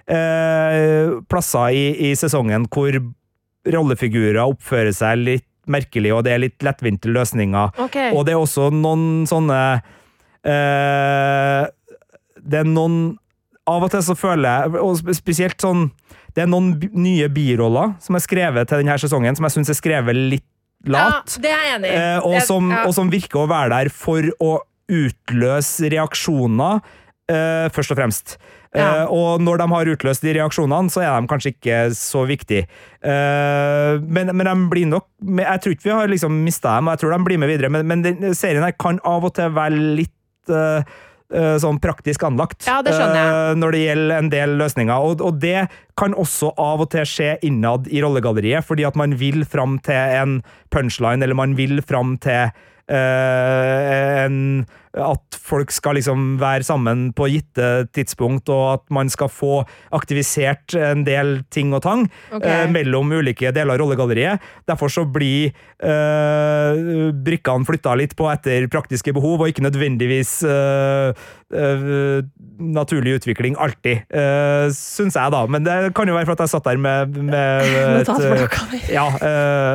[0.05, 2.93] plasser i, i sesongen hvor
[3.73, 7.73] rollefigurer oppfører seg litt merkelig, og det er litt lettvinte løsninger.
[7.87, 8.11] Okay.
[8.13, 9.59] Og det er også noen sånne
[10.45, 11.63] eh,
[12.45, 13.15] Det er noen
[13.65, 15.87] Av og til så føler jeg, og spesielt sånn
[16.35, 19.79] Det er noen nye biroller som er skrevet til denne sesongen, som jeg syns er
[19.79, 20.45] skrevet litt
[20.85, 21.31] lat.
[21.33, 21.95] Ja, det er jeg enig i.
[21.97, 22.83] Eh, og, som, ja.
[22.85, 24.51] og som virker å være der for å
[24.91, 26.83] utløse reaksjoner,
[27.31, 28.35] eh, først og fremst.
[28.75, 29.05] Ja.
[29.05, 32.67] Uh, og når de har utløst de reaksjonene, så er de kanskje ikke så viktige.
[32.99, 35.07] Uh, men, men de blir nok
[35.39, 37.71] Jeg tror ikke vi har liksom mista dem, og jeg tror de blir med videre,
[37.71, 40.83] men, men den serien her kan av og til være litt eh,
[41.33, 44.93] sånn praktisk anlagt Ja, det eh, når det gjelder en del løsninger.
[45.07, 45.65] Og, og det
[45.97, 50.17] kan også av og til skje innad i rollegalleriet, fordi at man vil fram til
[50.19, 50.39] en
[50.75, 52.51] punchline, eller man vil fram til
[52.91, 59.29] uh, en, at folk skal liksom være sammen på gitte tidspunkt, og at man skal
[59.31, 59.59] få
[59.95, 62.65] aktivisert en del ting og tang okay.
[62.65, 64.43] eh, mellom ulike deler av rollegalleriet.
[64.69, 66.83] Derfor så blir eh,
[67.25, 74.05] brikkene flytta litt på etter praktiske behov, og ikke nødvendigvis eh, eh, naturlig utvikling alltid,
[74.15, 75.41] uh, syns jeg, da.
[75.51, 79.05] Men det kan jo være for at jeg satt der med, med et, ja,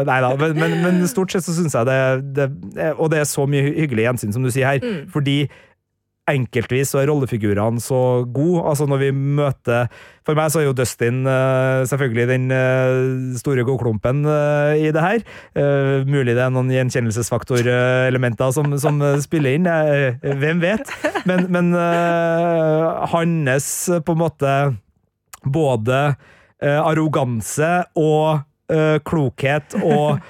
[0.08, 2.00] nei da, men, men, men stort sett så syns jeg det,
[2.36, 5.09] det Og det er så mye hyggelig gjensyn, som du sier her, Mm.
[5.12, 5.42] Fordi
[6.30, 8.62] enkeltvis så er rollefigurene så gode.
[8.68, 9.90] Altså når vi møter
[10.26, 15.02] For meg så er jo Dustin eh, selvfølgelig den eh, store godklumpen eh, i det
[15.02, 15.24] her.
[16.06, 19.68] Mulig det er noen gjenkjennelsesfaktorelementer som, som spiller inn.
[20.40, 20.92] hvem vet?
[21.28, 21.72] Men, men
[23.10, 23.72] hans
[24.06, 24.54] på en måte
[25.44, 25.98] både
[26.60, 28.44] arroganse og
[29.08, 30.20] klokhet og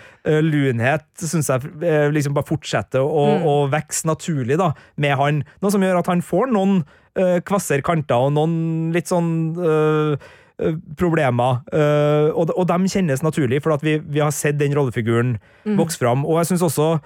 [0.44, 3.46] lunhet syns jeg eh, liksom bare fortsetter å, Mm.
[3.46, 5.44] å vokse naturlig da, med han.
[5.62, 6.82] Noe som gjør at han får noen
[7.18, 10.28] uh, kvasser kanter og noen litt sånn eh,
[10.60, 11.62] eh, problemer.
[11.72, 15.76] uh, og, og de kjennes naturlig, for at vi, vi har sett den rollefiguren Mm.
[15.76, 16.24] vokse fram.
[16.24, 17.00] Og jeg syns også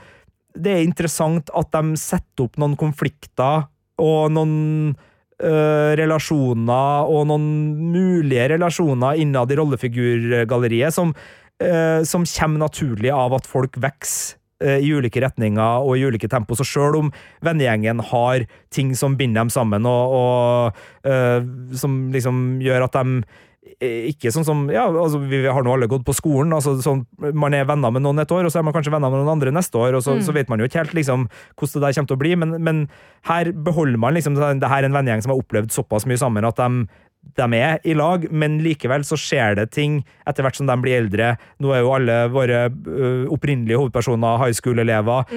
[0.55, 3.67] det er interessant at de setter opp noen konflikter
[3.99, 4.97] og noen
[5.43, 11.11] Uh, relasjoner og noen mulige relasjoner innad i rollefigurgalleriet som,
[12.05, 16.57] som kommer naturlig av at folk vokser øh, i ulike retninger og i ulike tempo.
[16.57, 17.11] Så sjøl om
[17.45, 23.23] vennegjengen har ting som binder dem sammen, og, og øh, som liksom gjør at de
[23.81, 26.53] eh, ikke sånn som ja, altså Vi har nå alle gått på skolen.
[26.53, 29.13] altså sånn, Man er venner med noen et år, og så er man kanskje venner
[29.13, 29.99] med noen andre neste år.
[29.99, 32.25] og Så, så vet man jo ikke helt liksom, hvordan det der kommer til å
[32.25, 32.85] bli, men, men
[33.31, 36.45] her beholder man liksom det her er en vennegjeng som har opplevd såpass mye sammen
[36.45, 36.87] at de
[37.35, 41.01] de er i lag, men likevel så skjer det ting etter hvert som de blir
[41.01, 41.33] eldre.
[41.63, 42.67] Nå er jo alle våre
[43.33, 45.31] opprinnelige hovedpersoner high school-elever.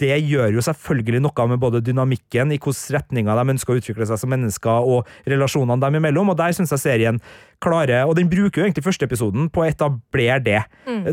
[0.00, 4.08] Det gjør jo selvfølgelig noe med både dynamikken i hvilke retninger de ønsker å utvikle
[4.08, 7.20] seg som mennesker, og relasjonene dem imellom, og der syns jeg serien
[7.62, 10.62] klarer Og den bruker jo egentlig første episoden på å etablere det.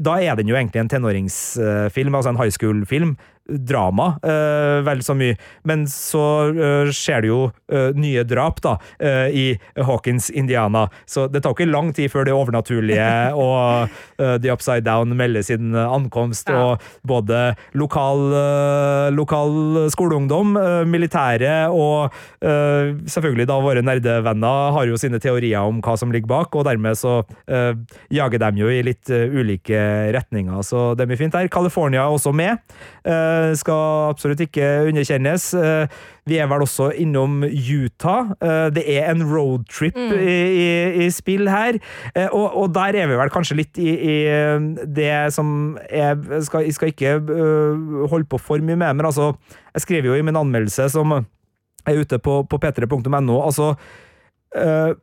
[0.02, 3.18] Da er den jo egentlig en tenåringsfilm, altså en high school-film.
[3.50, 5.38] Drama, uh, vel så mye.
[5.68, 8.76] Men så uh, skjer det jo uh, nye drap, da,
[9.32, 9.54] i
[9.86, 10.86] Hawkins, Indiana.
[11.10, 13.06] Så det tar ikke lang tid før det overnaturlige
[13.40, 16.60] og The Upside Down melder sin ankomst, Ja.
[16.60, 18.22] og både lokal,
[19.16, 20.56] lokal skoleungdom,
[20.90, 26.56] militære og selvfølgelig da våre nerdevenner har jo sine teorier om hva som ligger bak,
[26.56, 27.20] og dermed så
[28.14, 29.80] jager dem jo i litt ulike
[30.16, 30.62] retninger.
[30.66, 31.50] Så det mye fint der.
[31.54, 32.60] California er også med.
[33.08, 35.50] Eh, skal absolutt ikke underkjennes.
[35.58, 35.88] Eh,
[36.30, 38.30] Vi er vel også innom Utah.
[38.42, 40.14] Eh, Det er en roadtrip Mm.
[40.14, 41.80] i, i, i spill her,
[42.16, 44.16] Eh, og, og der er vi vel kanskje litt i, i
[44.86, 47.16] det som er skal, jeg skal ikke
[48.10, 49.34] holde på for mye med, men altså
[49.74, 53.76] Jeg skrev jo i min anmeldelse som er ute på, på p3.no, altså
[54.56, 54.94] øh,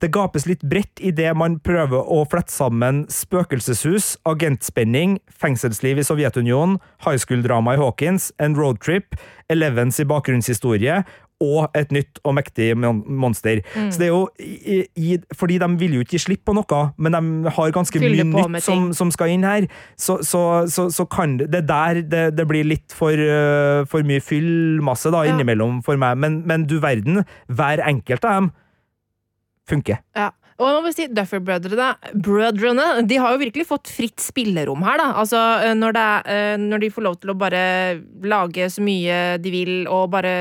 [0.00, 6.06] det gapes litt bredt i det man prøver å flette sammen spøkelseshus, agentspenning, fengselsliv i
[6.06, 9.18] Sovjetunionen, high school-drama i Hawkins, en roadtrip,
[9.50, 11.02] Elevens i bakgrunnshistorie
[11.40, 13.62] og et nytt og mektig monster.
[13.72, 13.88] Mm.
[13.88, 16.80] Så det er jo i, i, Fordi de vil jo ikke gi slipp på noe,
[17.00, 19.64] men de har ganske Fyller mye nytt som, som skal inn her.
[19.96, 23.86] Så, så, så, så kan det Det er der det, det blir litt for, øh,
[23.88, 25.32] for mye fyllmasse da, Ja.
[25.32, 26.20] innimellom for meg.
[26.20, 28.52] Men, men du verden, hver enkelt av dem
[29.70, 30.02] funker.
[30.18, 30.30] Ja.
[30.60, 31.86] Og jeg må bare si, Duffer-brødrene
[32.20, 35.00] brødrene, de har jo virkelig fått fritt spillerom her.
[35.00, 35.06] da.
[35.22, 37.62] Altså, eh, når, er, eh, når de får lov til å bare
[38.28, 40.34] lage så mye de vil, og bare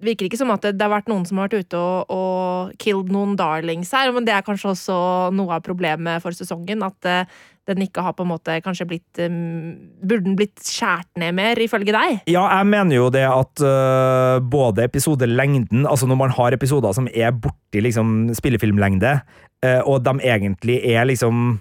[0.00, 2.78] virker ikke som at det, det har vært noen som har vært ute og, og
[2.80, 4.98] killed noen darlings her, men det er kanskje også
[5.36, 6.86] noe av problemet for sesongen.
[6.86, 11.08] At eh, den ikke har på en måte kanskje blitt um, Burde den blitt skjært
[11.20, 12.20] ned mer, ifølge deg?
[12.30, 17.08] Ja, jeg mener jo det at uh, både episodelengden, altså når man har episoder som
[17.14, 19.16] er borti liksom spillefilmlengde,
[19.66, 21.60] uh, og de egentlig er liksom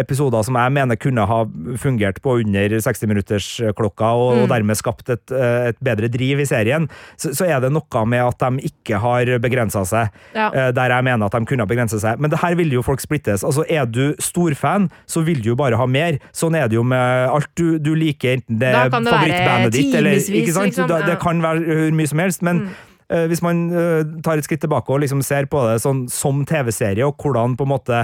[0.00, 1.44] episoder som jeg mener kunne ha
[1.78, 4.48] fungert på under 60-minuttersklokka, og, og Mm.
[4.50, 8.22] dermed skapt et, øh, et bedre driv i serien, så, så er det noe med
[8.24, 10.10] at de ikke har begrensa seg.
[10.34, 10.48] Ja.
[10.52, 12.18] Eh, der jeg mener at de kunne ha begrenset seg.
[12.20, 13.44] Men det her vil jo folk splittes.
[13.44, 16.18] Altså, Er du storfan, så vil du jo bare ha mer.
[16.32, 20.16] Sånn er det jo med alt du, du liker, enten det er favorittbandet ditt eller
[20.18, 20.72] ikke sant?
[20.72, 21.02] liksom, ja.
[21.06, 22.68] det kan være hvor mye som helst, men Mm.
[23.10, 26.44] eh, hvis man eh, tar et skritt tilbake og liksom ser på det sånn som
[26.46, 28.02] TV-serie, og hvordan på en måte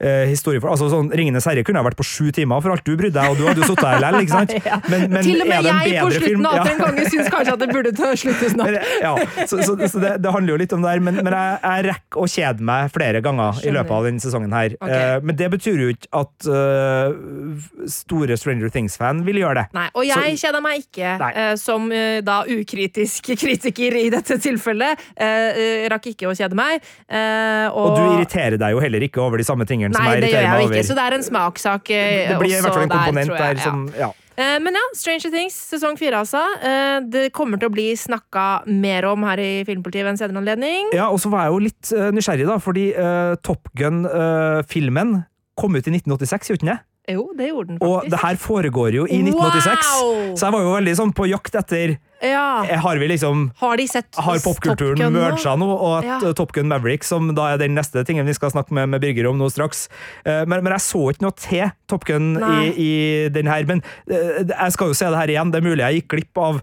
[0.00, 2.84] eh, historie for, altså sånn, Ringenes herre kunne ha vært på sju timer, for alt
[2.86, 4.54] du brydde deg, og du hadde jo sittet her likevel, ikke sant?
[4.68, 4.78] Ja.
[4.90, 6.64] Men, men Til og med jeg på slutten av Ja.
[6.68, 8.74] En konge syns kanskje at det burde slutte snart.
[8.74, 9.12] Men, ja,
[9.48, 11.86] så, så, så det, det handler jo litt om det her, men, men jeg, jeg
[11.88, 14.74] rekker å kjede meg flere ganger i løpet av denne sesongen her.
[14.78, 14.98] Okay.
[14.98, 19.66] Eh, men det betyr jo ikke at uh, store Stranger Things-fan vil gjøre det.
[19.78, 24.38] Nei, og jeg Så- kjeder meg ikke, eh, som uh, da ukritisk kritiker i dette
[24.42, 25.00] tilfellet.
[25.16, 26.82] Eh, eh, rakk ikke å kjede meg.
[27.08, 30.20] Eh, og, Og du irriterer deg jo heller ikke over de samme tingene som Nei,
[30.20, 32.74] det gjør jeg jo ikke, så det er en smakssak eh, Det blir i hvert
[32.74, 34.10] fall en komponent tror jeg, der som ja.
[34.38, 36.38] Eh, Men ja, Stranger Things sesong fire, altså.
[36.62, 40.38] Eh, Det kommer til å bli snakka mer om her i Filmpolitiet ved en senere
[40.44, 40.92] anledning.
[40.94, 45.16] ja, og så var jeg jo litt eh, nysgjerrig, da, fordi uh, Top Gun-filmen
[45.58, 46.78] kom ut i 1986, gjorde den det?
[47.08, 48.04] Jo, det gjorde den faktisk.
[48.04, 50.36] Og det her foregår jo i 1986, Wow!
[50.36, 52.64] så jeg var jo veldig sånn på jakt etter Ja.
[52.66, 56.18] eh, Har vi liksom Har de sett har popkulturen merga nå, og at Ja.
[56.28, 59.00] eh, Top Gun Maverick, som da er den neste tingen vi skal snakke med, med
[59.00, 59.88] Birger om nå straks
[60.26, 63.82] eh, men, men jeg så ikke noe til Top Gun i, i den her, men
[64.08, 65.50] jeg skal jo se det her igjen.
[65.52, 66.58] Det er mulig jeg gikk glipp av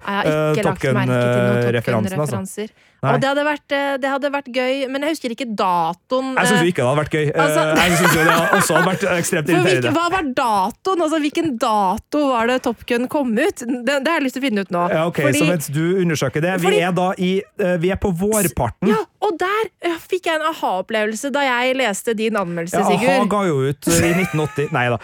[0.61, 2.19] Top Gun-referansen.
[2.19, 2.67] altså.
[3.05, 6.31] Og det hadde, vært, det hadde vært gøy, men jeg husker ikke datoen.
[6.39, 7.25] Jeg syns ikke det hadde vært gøy.
[7.35, 8.23] Altså- jeg synes det
[8.57, 9.91] også hadde vært ekstremt irriterende.
[9.93, 11.03] hva var datoen?
[11.05, 13.61] Altså, hvilken dato var det Top Gun kom ut?
[13.61, 14.85] Det, det har jeg lyst til å finne ut nå.
[14.89, 17.31] Ja, ok, Fordi- Så mens du undersøker det, vi er da i
[17.61, 18.89] eh, Vi er på vårparten.
[18.89, 22.97] ja, og der eh, fikk jeg en aha-opplevelse da jeg leste din anmeldelse, Ja, A-ha
[22.97, 23.29] Sigurd.
[23.29, 24.99] ga jo ut eh, i 1980 Nei da.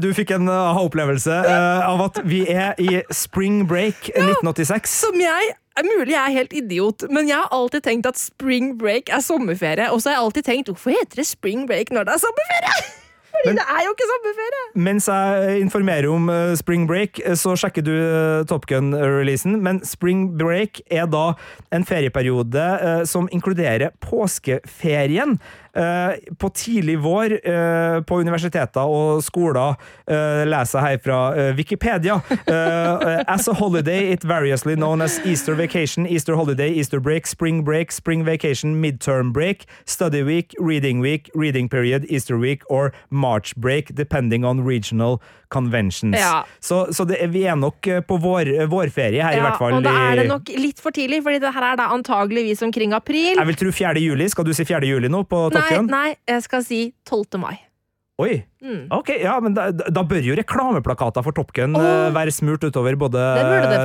[0.00, 1.36] Du fikk en aha-opplevelse
[1.84, 4.98] av at vi er i spring break 1986.
[5.04, 9.08] Som jeg mulig jeg er helt idiot, men jeg har alltid tenkt at spring break
[9.10, 9.88] er sommerferie.
[9.90, 12.76] Og så har jeg alltid tenkt hvorfor heter det spring break når det er sommerferie?
[13.34, 14.62] Fordi det er jo ikke sommerferie!
[14.86, 19.58] Mens jeg informerer om eh, spring break, eh, så sjekker du eh, Top Gun-releasen.
[19.64, 21.34] Men spring break er da
[21.74, 22.64] en ferieperiode
[23.10, 25.38] som inkluderer påskeferien.
[25.74, 29.74] Eh, på tidlig vår eh, på universiteter og skoler
[30.06, 31.18] eh, leser jeg her fra
[31.58, 32.20] Wikipedia.
[32.54, 37.64] Eh, as a holiday, it variously known as Easter vacation, Easter holiday, Easter break, spring
[37.64, 43.56] break, spring vacation, midterm break, study week, reading week, reading period, Easter week or March
[43.56, 46.16] break, depending on regional conventions.
[46.18, 46.46] Ja.
[46.60, 49.76] Så, så det, vi er nok på vår, vårferie her, i hvert fall.
[49.78, 52.94] og da er det nok litt for tidlig, Fordi det her er da antageligvis omkring
[52.96, 53.38] april.
[53.38, 54.02] Jeg vil tro 4.
[54.02, 54.28] juli.
[54.30, 54.82] Skal du si 4.
[54.88, 57.38] juli nå på Top Nei, nei, jeg skal si 12.
[57.40, 57.56] mai.
[58.18, 58.44] Oi.
[58.64, 58.86] Mm.
[58.96, 62.96] Ok, ja, men da, da bør jo reklameplakater for Top Gun eh, være smurt utover
[62.96, 63.20] både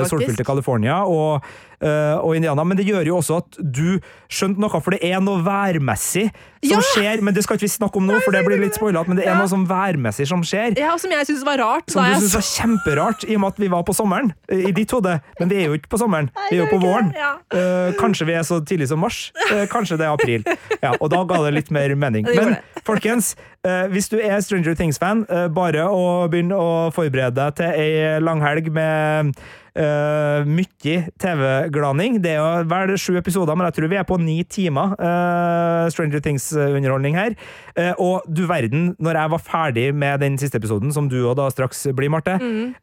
[0.08, 1.44] solfylte California og,
[1.84, 4.00] eh, og Indiana, men det gjør jo også at du
[4.32, 6.30] skjønte noe, for det er noe værmessig
[6.64, 6.80] som Ja!
[6.94, 9.20] skjer, men det skal ikke vi snakke om nå, for det blir litt spoilete, men
[9.20, 9.38] det er Ja.
[9.40, 10.78] noe sånn værmessig som skjer.
[10.80, 11.90] Ja, og Som jeg syns var rart.
[11.92, 14.92] Som du syns var kjemperart, i og med at vi var på sommeren, i ditt
[14.92, 15.22] hode.
[15.40, 17.14] Men vi er jo ikke på sommeren, vi er jo på våren.
[17.16, 17.36] ja.
[17.52, 19.32] Eh, kanskje vi er så tidlig som mars,
[19.72, 20.44] kanskje det er april.
[20.84, 22.24] Ja, og da ga det litt mer mening.
[22.28, 27.56] Men folkens, hvis du er Stranger Stranger Things-fan, eh, bare å begynne å forberede deg
[27.58, 29.32] til ei langhelg med
[29.80, 32.20] uh, mye TV-glaning.
[32.22, 35.90] Det er jo vel sju episoder, men jeg tror vi er på ni timer uh,
[35.90, 37.38] Stranger Things-underholdning her.
[37.74, 41.38] Uh, og du verden, når jeg var ferdig med den siste episoden, som du og
[41.40, 42.38] da straks blir, Marte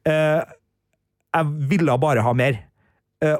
[0.06, 2.64] Jeg ville bare ha mer.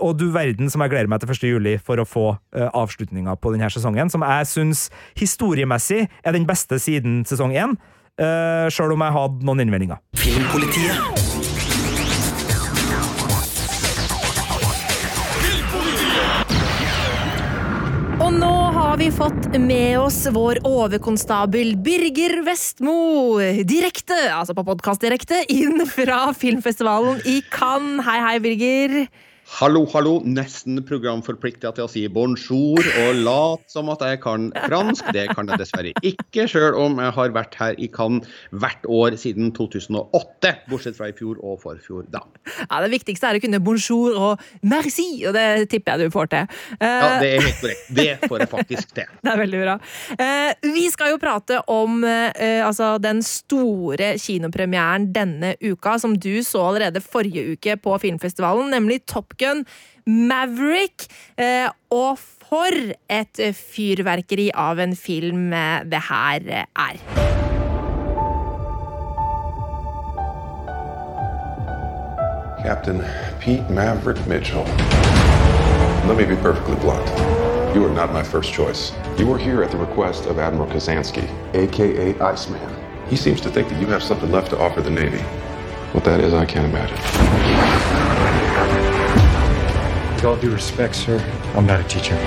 [0.00, 1.42] Og du verden som jeg gleder meg til 1.
[1.50, 4.86] juli for å få uh, avslutninga på denne sesongen, som jeg syns
[5.18, 7.76] historiemessig er den beste siden sesong én,
[8.20, 10.02] uh, sjøl om jeg hadde noen innvendinger.
[10.20, 11.24] Filmpolitiet.
[18.16, 23.36] Og nå har vi fått med oss vår overkonstabel Birger Vestmo
[23.68, 28.02] direkte, altså på podkast direkte, inn fra filmfestivalen i Cannes.
[28.08, 28.96] Hei, hei, Birger.
[29.46, 30.16] Hallo, hallo.
[30.26, 35.06] Nesten programforplikta til å si bonjour og lat som at jeg kan fransk.
[35.14, 39.14] Det kan jeg dessverre ikke, sjøl om jeg har vært her i Cannes hvert år
[39.16, 40.50] siden 2008.
[40.66, 42.24] Bortsett fra i fjor og forfjor, da.
[42.64, 46.32] Ja, Det viktigste er å kunne bonjour og merci, og det tipper jeg du får
[46.34, 46.50] til.
[46.80, 46.90] Uh...
[46.90, 47.86] Ja, det er helt korrekt.
[48.00, 49.14] Det får jeg faktisk til.
[49.26, 49.78] Det er veldig bra.
[50.18, 56.42] Uh, vi skal jo prate om uh, altså den store kinopremieren denne uka, som du
[56.44, 59.66] så allerede forrige uke på filmfestivalen, nemlig Top Gun
[60.06, 61.06] Maverick.
[61.38, 67.26] Eh, og for et fyrverkeri av en film eh, det her eh, er.
[72.66, 73.02] Captain
[73.40, 74.64] Pete Maverick Mitchell.
[76.08, 77.06] Let me be perfectly blunt.
[77.74, 78.92] You are not my first choice.
[79.18, 82.76] You are here at the request of Admiral Kazansky, aka Iceman.
[83.08, 85.22] He seems to think that you have something left to offer the Navy.
[85.92, 86.96] What that is, I can't imagine.
[90.26, 91.22] All due respect, sir,
[91.54, 92.18] I'm not a teacher.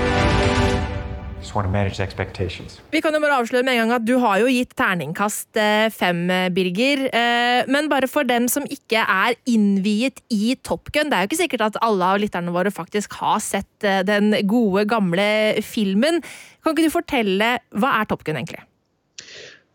[2.92, 5.88] Vi kan jo bare avsløre med en gang at Du har jo gitt terningkast eh,
[5.92, 7.08] fem, eh, Birger.
[7.12, 11.30] Eh, Men bare for dem som ikke er innviet i Top Gun Det er jo
[11.30, 16.22] ikke sikkert at alle av lytterne våre faktisk har sett den gode, gamle filmen.
[16.62, 18.64] Kan ikke du fortelle hva er Top Gun egentlig?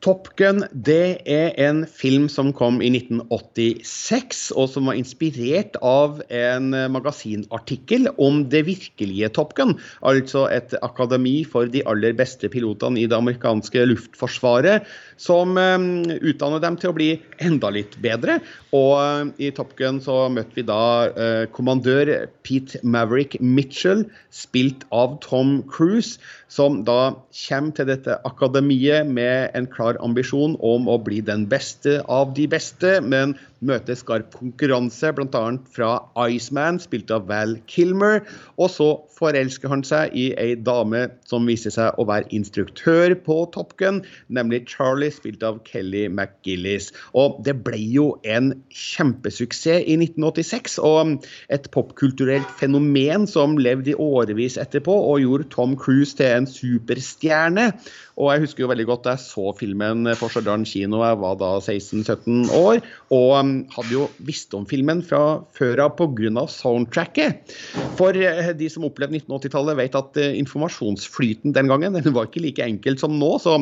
[0.05, 6.19] Top Gun det er en film som kom i 1986, og som var inspirert av
[6.29, 9.73] en eh, magasinartikkel om det virkelige Top Gun.
[10.05, 14.85] Altså et akademi for de aller beste pilotene i det amerikanske luftforsvaret,
[15.17, 15.89] som eh,
[16.21, 17.09] utdanner dem til å bli
[17.41, 18.37] enda litt bedre.
[18.77, 22.13] Og eh, i Top Gun så møtte vi da eh, kommandør
[22.45, 26.21] Pete Maverick Mitchell, spilt av Tom Cruise,
[26.51, 31.99] som da kommer til dette akademiet med en klar ambisjon om å bli den beste
[32.11, 33.35] av de beste, men
[33.67, 35.43] møter skarp konkurranse, bl.a.
[35.75, 35.91] fra
[36.29, 38.21] Iceman, spilt av Val Kilmer.
[38.59, 43.37] Og så forelsker han seg i ei dame som viser seg å være instruktør på
[43.55, 46.91] Top Gun, nemlig Charlie, spilt av Kelly McGillis.
[47.17, 53.99] Og det ble jo en kjempesuksess i 1986, og et popkulturelt fenomen som levde i
[53.99, 57.71] årevis etterpå, og gjorde Tom Cruise til en superstjerne.
[58.15, 61.39] Og jeg husker jo veldig godt da jeg så filmen på Stjørdal kino, jeg var
[61.39, 62.83] da 16-17 år,
[63.15, 65.21] og hadde jo visst om filmen fra
[65.55, 66.45] før av pga.
[66.51, 67.53] soundtracket.
[67.99, 72.43] For eh, de som opplevde 1980-tallet, vet at eh, informasjonsflyten den gangen den var ikke
[72.43, 73.57] like enkelt som nå, så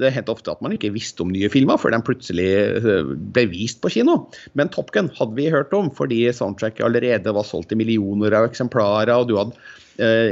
[0.00, 3.46] det hendte ofte at man ikke visste om nye filmer før de plutselig eh, ble
[3.52, 4.20] vist på kino.
[4.58, 8.50] Men Top Gun hadde vi hørt om, fordi soundtracket allerede var solgt i millioner av
[8.50, 9.58] eksemplarer, og du hadde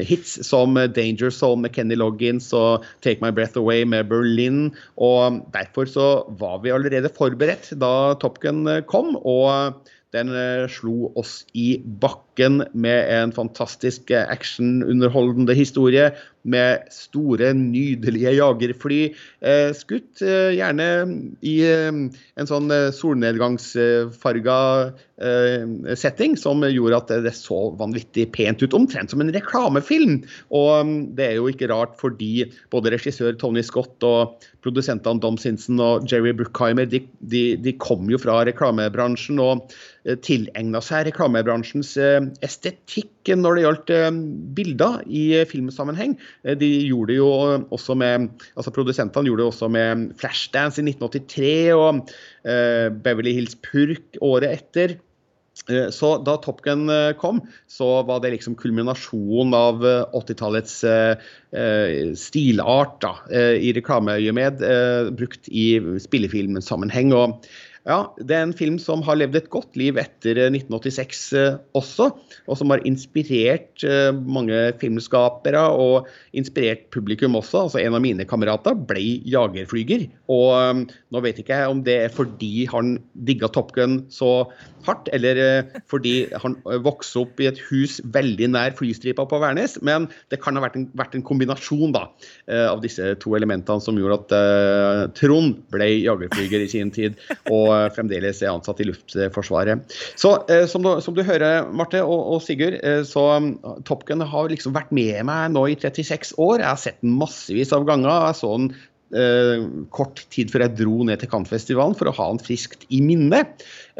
[0.09, 4.73] hits som Danger Zone med Kenny Loggins og Take My Breath Away med Berlin.
[4.97, 6.09] Og derfor så
[6.41, 9.17] var vi allerede forberedt da Top Gun eh, kom.
[9.23, 9.83] og
[10.13, 16.11] den eh, slo oss i bakken med en fantastisk eh, actionunderholdende historie
[16.43, 19.01] med store, nydelige jagerfly.
[19.41, 20.89] Eh, skutt eh, gjerne
[21.47, 24.59] i eh, en sånn eh, solnedgangsfarga
[25.23, 28.75] eh, setting som gjorde at det så vanvittig pent ut.
[28.77, 30.23] Omtrent som en reklamefilm.
[30.51, 35.39] Og mm, det er jo ikke rart fordi både regissør Tony Scott og produsentene Dom
[35.41, 39.67] Sinsen og Jerry Bruckheimer de, de, de kom jo fra reklamebransjen og
[40.07, 42.21] eh, tilegna seg reklamebransjens eh,
[43.23, 44.11] estetikk når det gjaldt eh,
[44.55, 46.17] bilder i eh, filmsammenheng.
[46.45, 47.29] Eh, De gjorde jo
[47.71, 52.11] også med altså Produsentene gjorde det også med Flashdance i 1983 og
[53.03, 54.99] Beverly Hills Purk året etter.
[55.93, 56.89] Så da Top Gun
[57.21, 63.13] kom, så var det liksom kulminasjonen av eh, 80-tallets eh, eh, stilart da,
[63.61, 64.65] i reklameøyemed,
[65.19, 67.13] brukt i spillefilmsammenheng.
[67.13, 67.45] Og
[67.83, 71.57] ja, det er en film som har levd et godt liv etter eh, 1986 eh,
[71.79, 72.09] også,
[72.47, 77.65] og som har inspirert eh, mange filmskapere og inspirert publikum også.
[77.67, 81.99] Altså En av mine kamerater ble jagerflyger, og eh, nå vet ikke jeg om det
[82.05, 84.33] er fordi han digga Top Gun så
[84.87, 89.41] hardt, eller eh, fordi han eh, vokste opp i et hus veldig nær flystripa på
[89.43, 92.07] Værnes, men det kan ha vært en, vært en kombinasjon da,
[92.47, 97.19] eh, av disse to elementene som gjorde at eh, Trond ble jagerflyger i sin tid,
[97.51, 99.97] og eh, fremdeles er ansatt i Luftforsvaret.
[100.19, 103.27] Så eh, som, du, som du hører, Marte og, og Sigurd, eh, så
[103.89, 106.63] Top Gun har liksom vært med meg nå i 36 år.
[106.63, 108.13] Jeg har sett den massevis av ganger.
[108.29, 108.73] Jeg så den
[109.17, 109.65] eh,
[109.95, 113.45] kort tid før jeg dro ned til Cannes-festivalen for å ha den friskt i minne.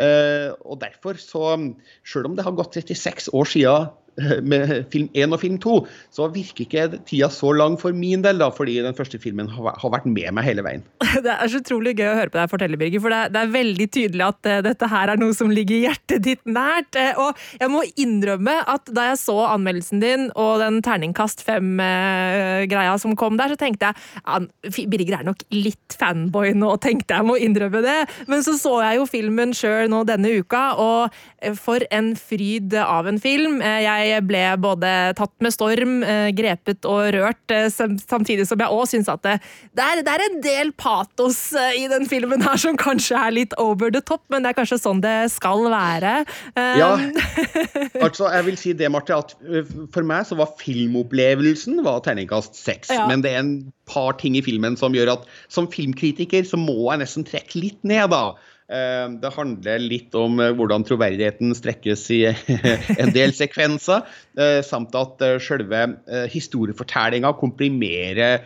[0.01, 1.57] Eh, og derfor så,
[2.09, 3.99] selv om det har gått 36 år siden eh,
[4.51, 5.75] med film 1 og film 2,
[6.13, 9.79] så virker ikke tida så lang for min del, da, fordi den første filmen har,
[9.93, 10.85] vært med meg hele veien.
[11.25, 13.87] Det er så utrolig gøy å høre på deg fortelle, Birger, for det er, veldig
[13.93, 16.97] tydelig at eh, dette her er noe som ligger hjertet ditt nært.
[16.99, 22.95] Eh, og jeg må innrømme at da jeg så anmeldelsen din og den terningkast fem-greia
[23.01, 27.37] som kom der, så tenkte jeg Birger er nok litt fanboy nå, tenkte jeg må
[27.41, 27.99] innrømme det.
[28.31, 32.77] Men så så jeg jo filmen sjøl nå denne uka, og eh, for en fryd
[32.83, 33.61] av en film.
[33.61, 38.73] Eh, Jeg ble både tatt med storm, eh, grepet og rørt, eh, samtidig som jeg
[38.73, 39.37] òg syns at det,
[39.77, 43.35] det, er, det er en del patos eh, i den filmen her som kanskje er
[43.35, 46.15] litt over the top, men det er kanskje sånn det skal være.
[46.57, 46.93] Ja,
[48.07, 49.37] altså jeg vil si det, Marte, at
[49.95, 52.93] for meg så var filmopplevelsen var terningkast seks.
[52.93, 53.07] Ja.
[53.11, 53.55] Men det er en
[53.89, 57.81] par ting i filmen som gjør at som filmkritiker så må jeg nesten trekke litt
[57.87, 58.33] ned, da.
[58.71, 62.23] Eh, Det handler litt om eh, hvordan troverdigheten strekkes i
[63.03, 64.07] en del sekvenser,
[64.39, 65.85] eh, samt at selve
[66.33, 68.45] historiefortellinga komprimerer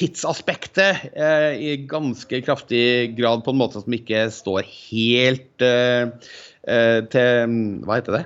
[0.00, 1.10] tidsaspektet
[1.60, 5.64] i ganske kraftig grad på en måte som ikke står helt
[7.12, 7.56] til
[7.86, 8.24] Hva heter det?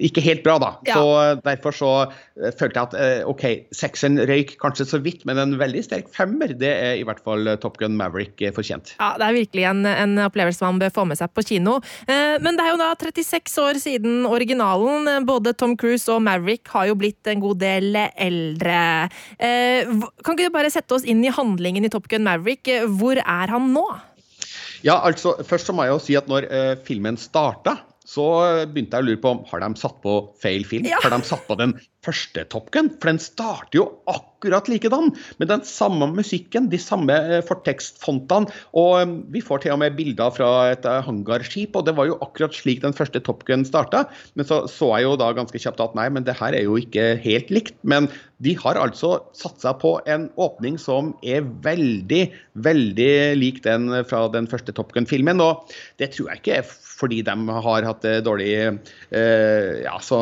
[0.00, 0.70] Ikke helt bra, da.
[0.88, 0.96] Ja.
[0.96, 3.44] Så eh, Derfor så eh, følte jeg at eh, OK,
[3.76, 7.48] sekseren røyk kanskje så vidt, men en veldig sterk femmer, det er i hvert fall
[7.50, 8.94] eh, Top Gun Maverick eh, fortjent.
[9.00, 11.78] Ja, Det er virkelig en, en opplevelse man bør få med seg på kino.
[12.06, 15.08] Eh, men det er jo da 36 år siden originalen.
[15.28, 19.08] Både Tom Cruise og Maverick har jo blitt en god del eldre.
[19.38, 19.88] Eh,
[20.24, 22.68] kan ikke du bare sette oss inn i handlingen i Top Gun Maverick?
[22.68, 23.86] Eh, Hvor er han nå?
[24.86, 27.78] Ja, altså, Først så må jeg jo si at når eh, filmen starta,
[28.10, 28.26] så
[28.66, 30.88] begynte jeg å lure på om har de satt på feil film.
[30.88, 30.98] Ja.
[31.04, 31.76] Har de satt på den
[32.06, 32.90] første Top Gun?
[33.00, 38.50] For den starter jo akkurat likedan, med den samme musikken, de samme eh, fortekstfontene.
[38.78, 42.08] Og eh, vi får til og med bilder fra et eh, hangarskip, og det var
[42.08, 44.06] jo akkurat slik den første Top Gun starta.
[44.34, 46.78] Men så så jeg jo da ganske kjapt at nei, men det her er jo
[46.80, 47.76] ikke helt likt.
[47.84, 48.08] Men
[48.40, 52.22] de har altså satsa på en åpning som er veldig,
[52.64, 55.42] veldig lik den fra den første Top Gun-filmen.
[55.44, 55.68] Og
[56.00, 57.34] det tror jeg ikke er fordi de
[57.64, 58.50] har hatt dårlig,
[59.16, 60.20] eh, ja, så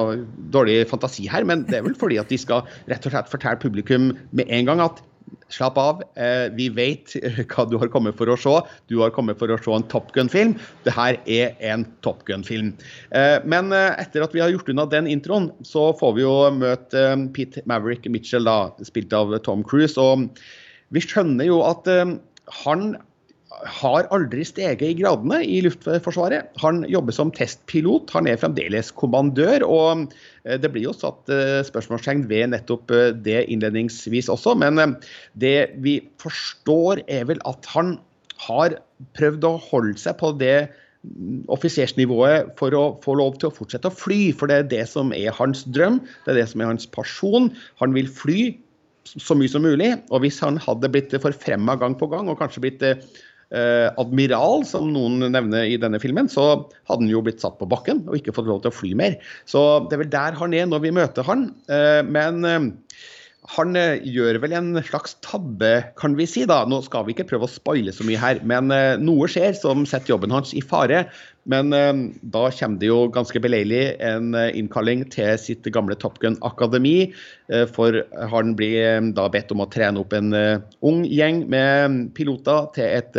[0.55, 3.63] dårlig fantasi her, men det er vel fordi at de skal rett og slett fortelle
[3.63, 5.05] publikum med en gang at
[5.53, 8.53] Slapp av, eh, vi vet eh, hva du har kommet for å se.
[8.91, 10.55] Du har kommet for å se en Top Gun-film.
[10.85, 12.75] Det her er en Top Gun-film.
[13.17, 17.05] Eh, men etter at vi har gjort unna den introen, så får vi jo møte
[17.37, 19.97] Pete Maverick Mitchell, da, spilt av Tom Cruise.
[20.01, 20.29] Og
[20.93, 21.89] vi skjønner jo at
[22.65, 22.85] han
[23.67, 26.51] har aldri steget i gradene i Luftforsvaret.
[26.63, 29.65] Han jobber som testpilot, han er fremdeles kommandør.
[29.67, 30.05] Og
[30.45, 34.57] eh, det blir jo satt eh, spørsmålstegn ved nettopp eh, det innledningsvis også.
[34.61, 34.99] Men
[35.41, 37.97] det vi forstår er vel at han
[38.49, 38.79] har
[39.19, 40.69] prøvd å holde seg på det
[41.03, 44.85] mm, offisersnivået for å få lov til å fortsette å fly, for det er det
[44.91, 47.51] som er hans drøm, det er det som er hans person.
[47.83, 48.53] Han vil fly
[49.09, 49.95] så mye som mulig.
[50.13, 52.85] Og hvis han hadde blitt forfremma gang på gang, og kanskje blitt
[53.55, 56.49] eh, admiral, som noen nevner i denne filmen, så
[56.89, 59.19] hadde han jo blitt satt på bakken og ikke fått lov til å fly mer.
[59.49, 61.49] Så det er vel der han er når vi møter han.
[61.73, 62.69] Eh, men eh,
[63.49, 66.45] han eh, gjør vel en slags tabbe, kan vi si.
[66.49, 66.61] da.
[66.69, 69.87] Nå skal vi ikke prøve å spoile så mye her, men eh, noe skjer som
[69.89, 71.07] setter jobben hans i fare.
[71.49, 72.03] Men eh,
[72.35, 77.15] da kommer det jo ganske beleilig en innkalling til sitt gamle Top Gun-akademi.
[77.49, 78.03] Eh, for
[78.35, 83.19] han blir da bedt om å trene opp en ung gjeng med piloter til et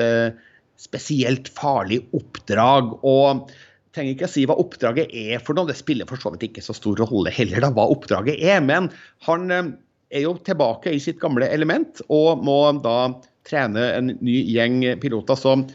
[0.80, 2.94] spesielt farlig oppdrag.
[3.02, 3.50] og
[3.90, 6.62] trenger ikke å si hva oppdraget er for noe, det spiller for så vidt ikke
[6.62, 8.62] så stor rolle heller, da, hva oppdraget er.
[8.62, 8.94] Men
[9.26, 9.50] han
[10.10, 13.14] er jo tilbake i sitt gamle element og må da
[13.48, 15.38] trene en ny gjeng piloter.
[15.38, 15.68] som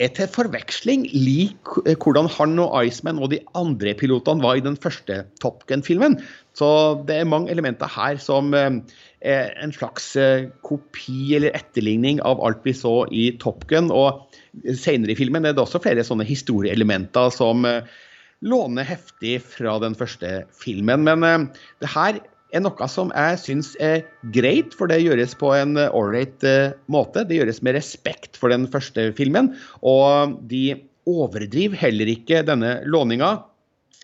[0.00, 4.64] er til forveksling lik eh, hvordan han og Iceman og de andre pilotene var i
[4.64, 6.18] den første Top Gun-filmen.
[6.58, 6.68] Så
[7.08, 8.80] det er mange elementer her som eh,
[9.20, 13.92] er en slags eh, kopi eller etterligning av alt vi så i Top Gun.
[13.94, 14.24] Og
[14.74, 17.66] senere i filmen er det også flere sånne historieelementer som
[18.42, 21.06] låner heftig fra den første filmen.
[21.06, 22.18] Men det her
[22.52, 24.02] er noe som jeg syns er
[24.34, 27.24] greit, for det gjøres på en ålreit uh, måte.
[27.28, 30.76] Det gjøres med respekt for den første filmen, og de
[31.08, 33.34] overdriver heller ikke denne låninga.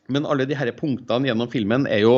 [0.09, 2.15] Men alle de her punktene gjennom filmen er jo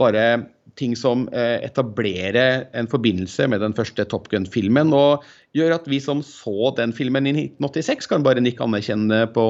[0.00, 0.46] bare
[0.80, 6.00] ting som uh, etablerer en forbindelse med den første Top Gun-filmen, og gjør at vi
[6.02, 9.46] som så den filmen i 1986, kan bare nikke anerkjennende på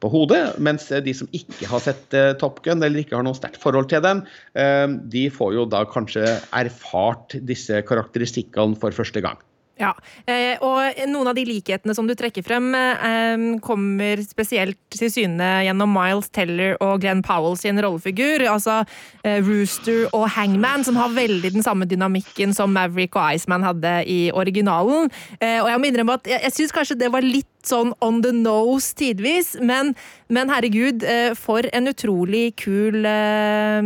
[0.00, 3.38] på hodet, mens de som ikke har sett uh, Top Gun eller ikke har noe
[3.38, 4.24] sterkt forhold til den,
[4.58, 6.26] uh, de får jo da kanskje
[6.56, 9.40] erfart disse karakteristikkene for første gang.
[9.80, 9.94] Ja,
[10.28, 15.48] eh, og noen av de likhetene som du trekker frem, eh, kommer spesielt til syne
[15.64, 18.44] gjennom Miles Teller og Glenn Powell sin rollefigur.
[18.44, 18.82] Altså
[19.24, 23.94] eh, Rooster og Hangman, som har veldig den samme dynamikken som Maverick og Iceman hadde
[24.04, 25.08] i originalen.
[25.40, 28.94] Og jeg må innrømme at jeg syns kanskje det var litt sånn on the nose
[28.96, 29.94] tidvis, men,
[30.32, 33.80] men herregud, eh, for en utrolig kul eh,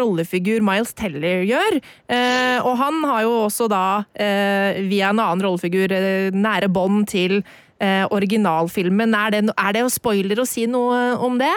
[0.00, 1.78] rollefigur Miles Teller gjør.
[2.08, 3.84] Eh, og han har jo også da,
[4.14, 7.40] eh, via en annen rollefigur, eh, nære bånd til
[7.80, 9.14] eh, originalfilmen.
[9.14, 11.54] Er det, er det spoiler å si noe om det?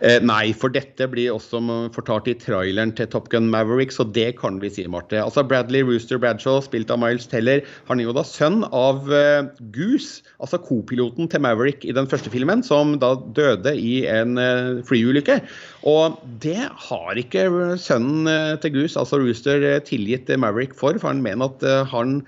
[0.00, 1.60] Eh, nei, for dette blir også
[1.94, 5.20] fortalt i traileren til Top Gun Maverick, så det kan vi si, Marte.
[5.22, 9.46] Altså Bradley Rooster Bradshaw, spilt av Miles Teller, han er jo da sønn av eh,
[9.74, 14.80] Goose, altså kopiloten til Maverick i den første filmen, som da døde i en eh,
[14.88, 15.40] flyulykke.
[15.88, 17.44] Og det har ikke
[17.80, 22.22] sønnen uh, til Goose, altså Rooster, tilgitt Maverick for, for han mener at han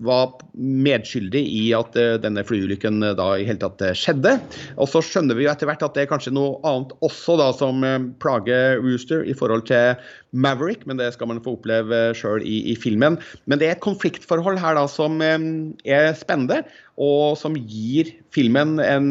[0.00, 4.36] var medskyldig i at uh, denne flyulykken uh, da i hele tatt uh, skjedde.
[4.80, 7.50] Og så skjønner vi jo etter hvert at det er kanskje noe annet også da
[7.56, 7.84] som
[8.22, 12.76] plager Rooster i forhold til Maverick, men det skal man få oppleve sjøl i, i,
[12.78, 13.18] filmen.
[13.50, 16.62] Men det er et konfliktforhold her da som er spennende,
[17.00, 19.10] og som gir filmen en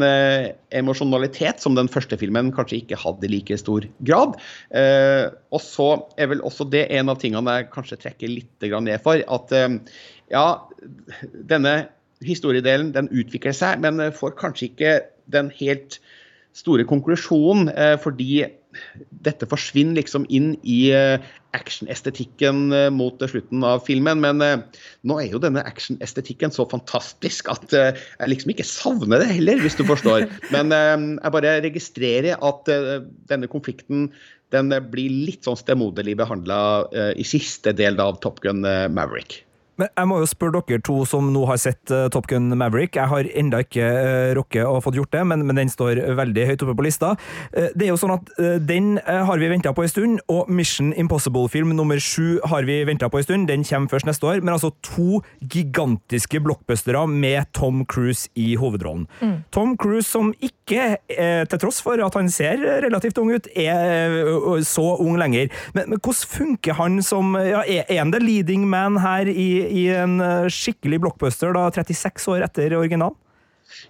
[0.78, 4.38] emosjonalitet som den første filmen kanskje ikke hadde i like stor grad.
[5.52, 5.90] og så
[6.22, 9.20] er vel også det en av tingene jeg kanskje trekker litt ned for.
[9.20, 9.58] at
[10.30, 10.46] ja,
[11.50, 11.76] denne
[12.26, 14.96] historiedelen den utvikler seg, men får kanskje ikke
[15.32, 16.00] den helt
[16.58, 18.46] store konklusjonen, eh, fordi
[19.26, 21.22] dette forsvinner liksom inn i eh,
[21.58, 24.22] actionestetikken eh, mot slutten av filmen.
[24.22, 29.62] Men nå er jo denne actionestetikken så fantastisk at jeg liksom ikke savner det heller,
[29.64, 30.28] hvis du forstår.
[30.56, 32.70] Men jeg bare registrerer at
[33.32, 34.10] denne konflikten
[34.54, 36.62] den blir litt sånn stemoderlig behandla
[37.14, 39.44] i siste del av Top Gun Maverick.
[39.80, 42.98] Men jeg må jo spørre dere to som nå har sett uh, Top Gun Maverick.
[43.00, 46.48] Jeg har enda ikke uh, rukket å fått gjort det, men, men, den står veldig
[46.50, 47.14] høyt oppe på lista.
[47.56, 48.32] Uh, det er jo sånn at
[48.66, 53.08] Den har vi venta på en stund, og Mission Impossible-film nummer sju har vi venta
[53.12, 53.48] på en stund.
[53.50, 54.42] Den kommer først neste år.
[54.44, 59.08] Men altså to gigantiske blockbustere med Tom Cruise i hovedrollen.
[59.22, 59.36] Mm.
[59.56, 64.88] Tom Cruise som ikke, til tross for at han ser relativt ung ut, er så
[65.00, 65.50] ung lenger.
[65.76, 69.88] Men, men hvordan funker han som ja, Er han the leading man her i i
[69.94, 73.18] en eh, skikkelig blockbuster da 36 år etter originalen?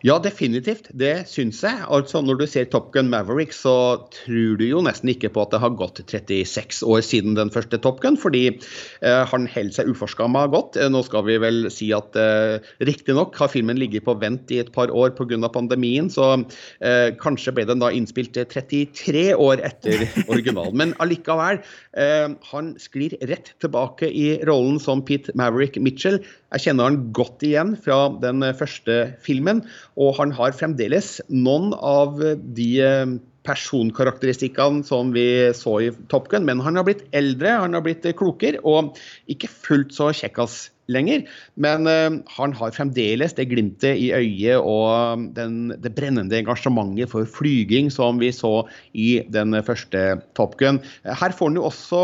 [0.06, 0.90] Ja, definitivt.
[0.96, 1.84] Det syns jeg.
[1.88, 5.54] Altså, Når du ser Top Gun Maverick, så tror du jo nesten ikke på at
[5.54, 9.92] det har gått 36 år siden den første Top Gun, fordi eh, han holder seg
[9.92, 10.78] uforskamma godt.
[10.80, 14.62] Eh, nå skal vi vel si at eh, riktignok har filmen ligget på vent i
[14.64, 15.40] et par år pga.
[15.50, 16.32] pandemien, så
[16.80, 20.78] eh, kanskje ble den da innspilt 33 år etter originalen.
[20.80, 21.62] Men allikevel,
[22.00, 26.22] eh, han sklir rett tilbake i rollen som Pete Maverick Mitchell.
[26.56, 29.64] Jeg kjenner han godt igjen fra den første filmen.
[30.00, 32.20] Og han har fremdeles noen av
[32.56, 33.18] de eh,
[33.48, 38.06] personkarakteristikkene som vi så i Top Gun, men han har blitt eldre, han har blitt
[38.20, 38.98] klokere og
[39.32, 41.24] ikke fullt så kjekkas lenger.
[41.62, 47.30] Men uh, han har fremdeles det glimtet i øyet og den, det brennende engasjementet for
[47.30, 48.64] flyging som vi så
[48.94, 50.82] i den første Top Gun.
[51.06, 52.04] Her får han jo også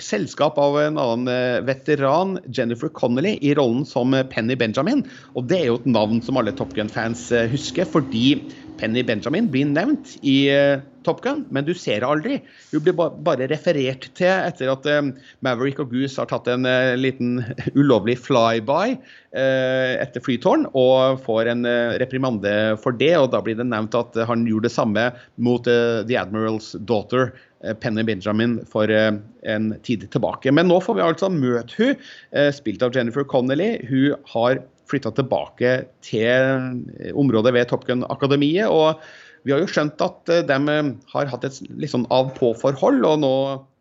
[0.00, 5.04] selskap av en annen eh, veteran, Jennifer Connolly, i rollen som Penny Benjamin.
[5.36, 8.40] Og det er jo et navn som alle Top Gun-fans eh, husker, fordi
[8.82, 12.38] Penny Benjamin blir nevnt i uh, Top Gun, men du ser det aldri.
[12.72, 15.12] Hun blir ba bare referert til etter at uh,
[15.46, 17.44] Maverick og Goose har tatt en uh, liten
[17.78, 18.96] ulovlig flyby
[19.32, 21.64] etter flytårn og får en
[22.02, 22.50] reprimande
[22.82, 23.14] for det.
[23.16, 25.06] og Da blir det nevnt at han gjorde det samme
[25.40, 27.32] mot The Admiral's Daughter.
[27.80, 30.52] Penny Benjamin for en tid tilbake.
[30.52, 32.04] Men nå får vi altså møte hun,
[32.52, 33.76] spilt av Jennifer Connelly.
[33.86, 34.60] Hun har
[34.92, 35.74] flytta tilbake
[36.04, 38.68] til området ved Top Gun-akademiet.
[38.68, 39.00] og
[39.42, 43.22] vi har jo skjønt at eh, de eh, har hatt et litt sånn av-på-forhold, og
[43.24, 43.32] nå,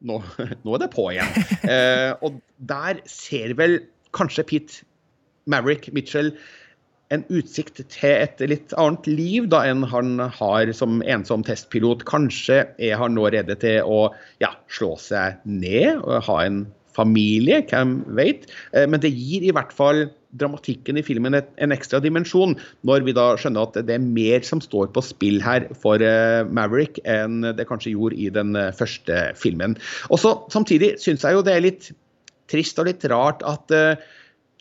[0.10, 0.22] nå,
[0.66, 1.36] nå, er det på igjen.
[1.72, 3.78] Eh, og der ser vel
[4.18, 4.82] kanskje Pete
[5.50, 6.34] Maverick Mitchell
[7.14, 12.06] en utsikt til et litt annet liv da enn han har som ensom testpilot.
[12.10, 14.06] Kanskje er han nå rede til å
[14.44, 16.64] ja, slå seg ned og ha en
[16.96, 18.50] familie, hvem vet.
[18.74, 20.08] Eh, men det gir i hvert fall
[20.40, 22.56] dramatikken i filmen en ekstra dimensjon,
[22.88, 26.48] når vi da skjønner at det er mer som står på spill her for eh,
[26.48, 29.78] Maverick enn det kanskje gjorde i den eh, første filmen.
[30.10, 31.92] Og så Samtidig syns jeg jo det er litt
[32.52, 33.72] trist og litt rart at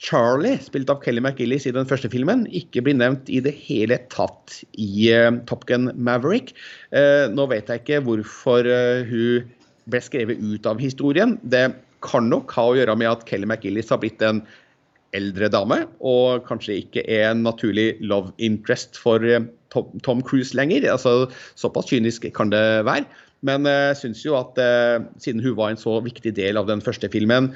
[0.01, 3.99] Charlie, spilt av Kelly McGillis i den første filmen, ikke blir nevnt i det hele
[4.13, 5.11] tatt i
[5.51, 6.53] Top Gun Maverick.
[7.35, 8.69] nå vet jeg ikke hvorfor
[9.11, 9.51] hun
[9.91, 11.37] ble skrevet ut av historien.
[11.43, 11.67] Det
[12.05, 14.43] kan nok ha å gjøre med at Kelly McGillis har blitt en
[15.17, 20.87] eldre dame, og kanskje ikke er en naturlig love interest for eh, Tom Cruise lenger.
[20.93, 23.09] Altså, såpass kynisk kan det være.
[23.47, 26.71] Men eh, jeg syns jo at eh, siden hun var en så viktig del av
[26.71, 27.53] den første filmen,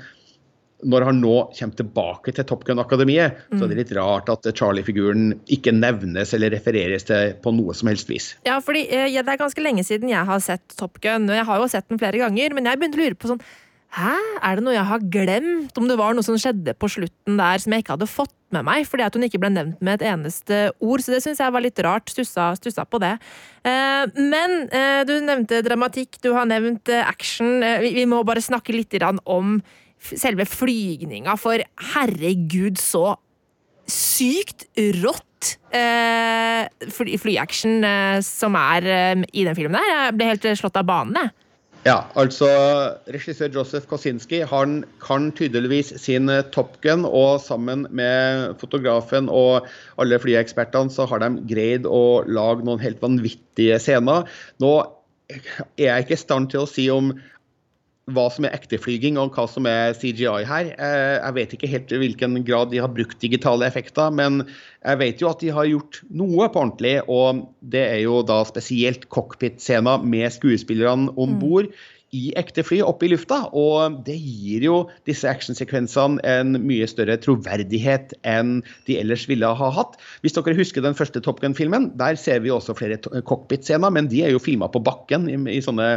[0.84, 3.56] når han nå kommer tilbake til Top Gun-akademiet, mm.
[3.56, 7.88] så er det litt rart at Charlie-figuren ikke nevnes eller refereres til på noe som
[7.88, 8.34] helst vis.
[8.44, 11.48] Ja, fordi ja, Det er ganske lenge siden jeg har sett Top Gun, og jeg
[11.48, 13.40] har jo sett den flere ganger, men jeg begynte å lure på sånn
[13.94, 15.76] Hæ, er det noe jeg har glemt?
[15.78, 18.66] Om det var noe som skjedde på slutten der som jeg ikke hadde fått med
[18.66, 21.02] meg, fordi at hun ikke ble nevnt med et eneste ord.
[21.04, 22.10] Så det syns jeg var litt rart.
[22.10, 23.12] Stussa, stussa på det.
[23.62, 27.62] Eh, men eh, du nevnte dramatikk, du har nevnt eh, action.
[27.62, 28.98] Eh, vi, vi, må bare snakke litt
[29.30, 29.60] om
[30.04, 31.62] selve flygninga, for
[31.94, 33.14] herregud, så
[33.90, 34.66] sykt
[35.04, 36.66] rått eh,
[37.22, 38.90] flyaction eh, som er
[39.30, 39.90] i den filmen der.
[39.92, 41.34] Jeg ble helt slått av banen, jeg.
[41.84, 42.46] Ja, altså
[43.12, 49.68] Regissør Joseph Kosinski han kan tydeligvis sin eh, Top Gun, og sammen med fotografen og
[50.00, 54.24] alle flyekspertene så har de greid å lage noen helt vanvittige scener.
[54.64, 54.72] Nå
[55.28, 57.12] er jeg ikke i stand til å si om
[58.12, 60.70] hva som er ekte flyging og hva som er CGI her.
[60.74, 64.42] Eh, jeg vet ikke helt i hvilken grad de har brukt digitale effekter, men
[64.84, 66.98] jeg vet jo at de har gjort noe på ordentlig.
[67.08, 71.72] Og det er jo da spesielt cockpit-scener med skuespillerne om bord.
[71.72, 73.40] Mm i ekte fly oppe i lufta.
[73.56, 74.76] Og det gir jo
[75.08, 79.98] disse actionsekvensene en mye større troverdighet enn de ellers ville ha hatt.
[80.22, 84.24] Hvis dere husker den første Top Gun-filmen, der ser vi også flere cockpit-scener, men de
[84.24, 85.88] er jo filma på bakken i, i sånne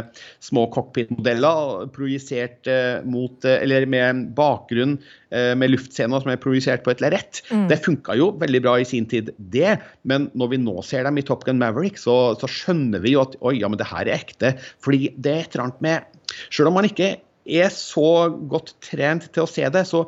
[0.44, 4.96] små cockpit-modeller projisert eh, mot eh, Eller med bakgrunn
[5.34, 7.42] eh, med luftscener som er projisert på et lerret.
[7.52, 7.66] Mm.
[7.70, 11.20] Det funka jo veldig bra i sin tid, det, men når vi nå ser dem
[11.20, 14.06] i Top Gun Maverick, så, så skjønner vi jo at oi, ja, men det her
[14.06, 14.54] er ekte.
[14.84, 16.07] Fordi det er et eller annet med
[16.48, 17.16] selv om man ikke
[17.48, 20.06] er så godt trent til å se det, så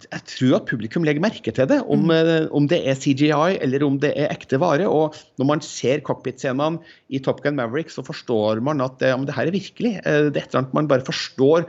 [0.00, 2.48] jeg tror at publikum legger merke til det, om, mm.
[2.56, 4.86] om, det er CGI eller om det er ekte vare.
[4.88, 6.80] Og når man ser cockpit-scenene
[7.12, 9.98] i Top Gun Maverick, så forstår man at ja, det her er virkelig.
[10.00, 11.68] Eh, det er et eller annet man bare forstår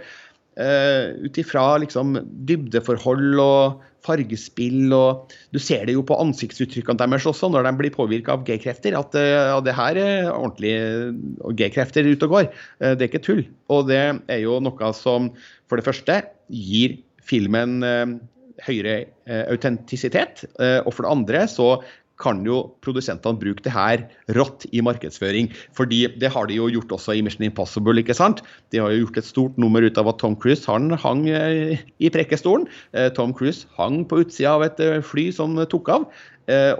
[0.59, 7.27] uh, ut ifra liksom, dybdeforhold og fargespill og Du ser det jo på ansiktsuttrykkene deres
[7.29, 10.73] også, når de blir påvirka av G-krefter, at ja, det her er ordentlig
[11.59, 12.47] G-krefter ute og går.
[12.81, 13.43] Det er ikke tull.
[13.69, 15.29] Og det er jo noe som
[15.69, 16.17] for det første
[16.49, 17.77] gir filmen
[18.65, 18.95] høyere
[19.53, 21.69] autentisitet, og for det andre så
[22.21, 24.05] kan jo produsentene bruke det her
[24.37, 25.49] rått i markedsføring.
[25.73, 27.99] fordi det har de jo gjort også i Mission Impossible.
[27.99, 28.41] ikke sant?
[28.71, 31.77] De har jo gjort et stort nummer ut av at Tom Cruise han hang eh,
[31.99, 32.67] i prekkestolen.
[32.93, 36.05] Eh, Tom Cruise hang på utsida av et eh, fly som tok av.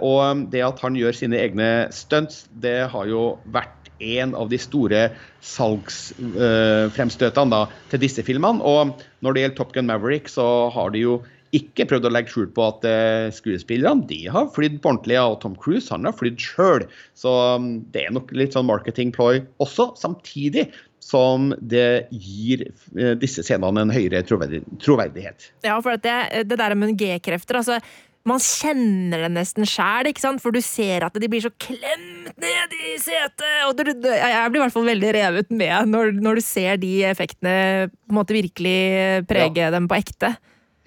[0.02, 4.58] Og det at han gjør sine egne stunts, det har jo vært en av de
[4.60, 5.10] store
[5.46, 8.60] salgsfremstøtene til disse filmene.
[8.60, 8.92] Og
[9.24, 11.14] når det gjelder Top Gun Maverick, så har de jo
[11.56, 15.40] ikke prøvd å legge skjul på at uh, skuespillerne de har flydd på ordentlig, og
[15.42, 16.86] Tom Cruise han har flydd sjøl.
[17.18, 20.70] Så um, det er nok litt sånn marketing-ploy også, samtidig
[21.02, 22.64] som det gir
[22.96, 25.52] uh, disse scenene en høyere troverdighet.
[25.66, 27.82] Ja, for det, det der med G-krefter, altså
[28.28, 30.06] man kjenner det nesten sjæl,
[30.38, 33.64] for du ser at de blir så klemt ned i setet.
[33.66, 36.92] Og du, jeg blir i hvert fall veldig revet med når, når du ser de
[37.10, 39.72] effektene på en måte virkelig prege ja.
[39.74, 40.36] dem på ekte.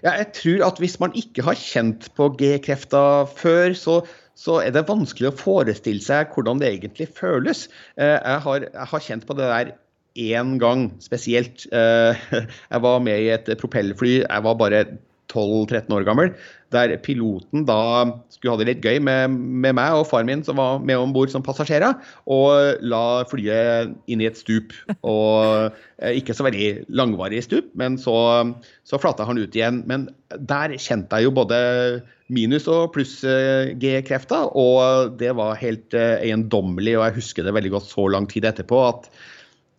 [0.06, 3.96] Jeg tror at hvis man ikke har kjent på G-krefter før, så,
[4.38, 7.66] så, er det vanskelig å forestille seg hvordan det egentlig føles.
[7.98, 9.74] Eh, jeg har, jeg har kjent på det der
[10.16, 11.66] én gang spesielt.
[11.74, 12.22] Eh,
[12.72, 14.20] jeg var med i et propellfly.
[14.22, 14.86] Jeg var bare
[15.32, 16.32] 12-13 år gammel,
[16.74, 17.78] der piloten da
[18.34, 21.14] skulle ha det litt gøy med, med meg og far min som var med om
[21.16, 21.96] bord som passasjerer,
[22.26, 24.76] og la flyet inn i et stup.
[25.02, 25.72] Og
[26.02, 28.18] eh, ikke så veldig langvarig stup, men så,
[28.88, 29.84] så flata han ut igjen.
[29.90, 31.60] Men der kjente jeg jo både
[32.34, 37.90] minus- og pluss-G-krefter, og det var helt eh, eiendommelig, og jeg husker det veldig godt
[37.92, 38.82] så lang tid etterpå.
[38.90, 39.10] at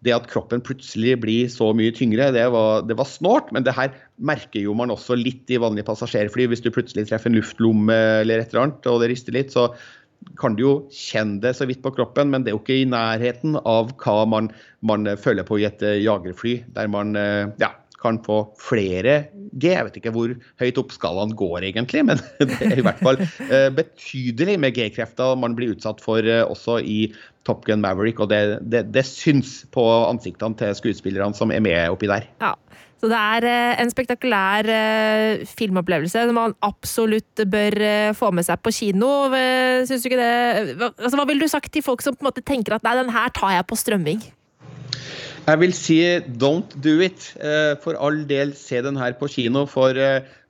[0.05, 3.53] det at kroppen plutselig blir så mye tyngre, det var, det var, snålt.
[3.55, 6.49] Men det her merker jo man også litt i vanlige passasjerfly.
[6.53, 9.71] Hvis du plutselig treffer en luftlomme eller et eller annet, og det rister litt, så
[10.41, 12.89] kan du jo kjenne det så vidt på kroppen, men det er jo ikke i
[12.89, 14.51] nærheten av hva man,
[14.85, 17.71] man føler på i et eh, jagerfly, der man eh, ja,
[18.07, 19.19] kan få flere
[19.57, 19.71] G.
[19.73, 23.21] Jeg vet ikke hvor høyt opp skalaen går egentlig, men det er i hvert fall
[23.21, 27.01] eh, betydelig med G-krefter man blir utsatt for også i
[27.47, 31.95] Top Gun Maverick, og det, det, det syns på ansiktene til skuespillerne som er med
[31.95, 32.27] oppi der.
[32.43, 32.57] Ja.
[32.97, 38.47] Så det er eh, en spektakulær eh, filmopplevelse som man absolutt bør eh, få med
[38.47, 39.11] seg på kino.
[39.87, 40.79] Syns du ikke det?
[40.89, 43.13] Altså, hva ville du sagt til folk som på en måte tenker at nei, den
[43.13, 44.25] her tar jeg på strømming?
[45.47, 46.01] Jeg vil si
[46.43, 47.31] don't do it.
[47.85, 49.67] For all del, se den her på kino.
[49.71, 49.95] For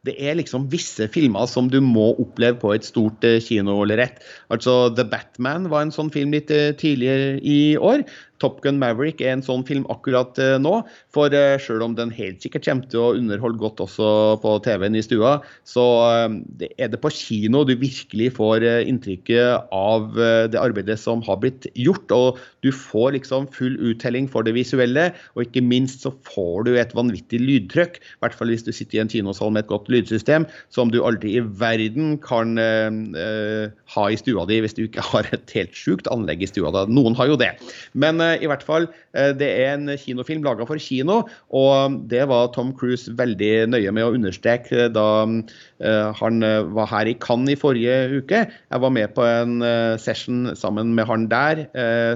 [0.07, 4.23] det er liksom visse filmer som du må oppleve på et stort kino, eller rett.
[4.55, 8.07] Altså The Batman var en sånn film litt eh, tidligere i år.
[8.43, 10.81] Top Gun Maverick er en sånn film akkurat uh, nå.
[11.15, 14.09] For uh, selv om den helt sikkert kommer til å underholde godt også
[14.43, 15.37] på TV-en i stua,
[15.69, 20.17] så uh, er det på kino du virkelig får inntrykket av
[20.51, 22.11] det arbeidet som har blitt gjort.
[22.15, 26.73] Og du får liksom full uttelling for det visuelle, og ikke minst så får du
[26.77, 27.99] et vanvittig lydtrykk.
[28.01, 31.01] I hvert fall hvis du sitter i en kinosal med et godt lydsystem, som du
[31.05, 36.11] aldri i verden kan ha i stua di hvis du ikke har et helt sjukt
[36.13, 36.73] anlegg i stua.
[36.75, 36.87] Da.
[36.91, 37.53] Noen har jo det.
[37.97, 41.23] Men Eh, i hvert fall, eh, det er en kinofilm laga for kino,
[41.55, 47.11] og det var Tom Cruise veldig nøye med å understreke da eh, han var her
[47.11, 48.43] i Cannes i forrige uke.
[48.49, 49.61] Jeg var med på en
[50.03, 51.65] session sammen med han der,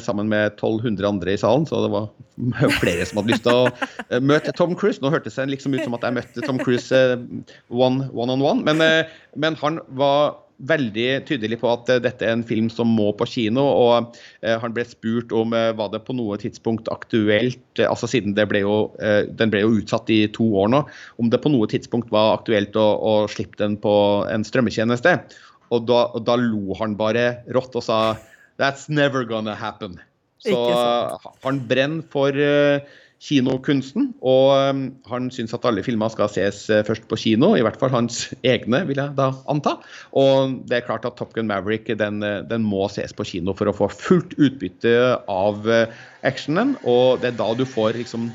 [0.02, 2.10] sammen med 1200 andre i salen, så det var
[2.82, 5.02] flere som hadde lyst til å møte Tom Cruise.
[5.02, 6.90] Nå hørtes det liksom ut som at jeg møtte Tom Cruise
[7.70, 8.82] one, one on one, men,
[9.36, 13.26] men han var veldig tydelig på at uh, dette er en film som må på
[13.28, 13.62] kino.
[13.64, 18.36] og uh, Han ble spurt om uh, var det på noe tidspunkt aktuelt, altså siden
[18.36, 18.76] ble jo,
[19.36, 20.82] den ble jo utsatt i to år nå,
[21.22, 23.94] om det på noe tidspunkt var aktuelt å, å slippe den på
[24.28, 25.16] en strømmetjeneste.
[25.70, 28.00] Og da, og da, lo han bare rått og sa
[28.60, 29.96] That's never gonna happen.
[30.44, 30.56] Så
[31.44, 32.36] han brenner for
[33.20, 34.10] kinokunsten.
[34.24, 37.78] Og um, han syns at alle filmer skal ses uh, først på kino, i hvert
[37.80, 39.76] fall hans egne, vil jeg da anta.
[40.16, 43.54] Og det er klart at Top Gun Maverick den, uh, den må ses på kino
[43.56, 44.94] for å få fullt utbytte
[45.30, 45.84] av uh,
[46.26, 46.76] actionen.
[46.88, 48.30] Og det er da du får liksom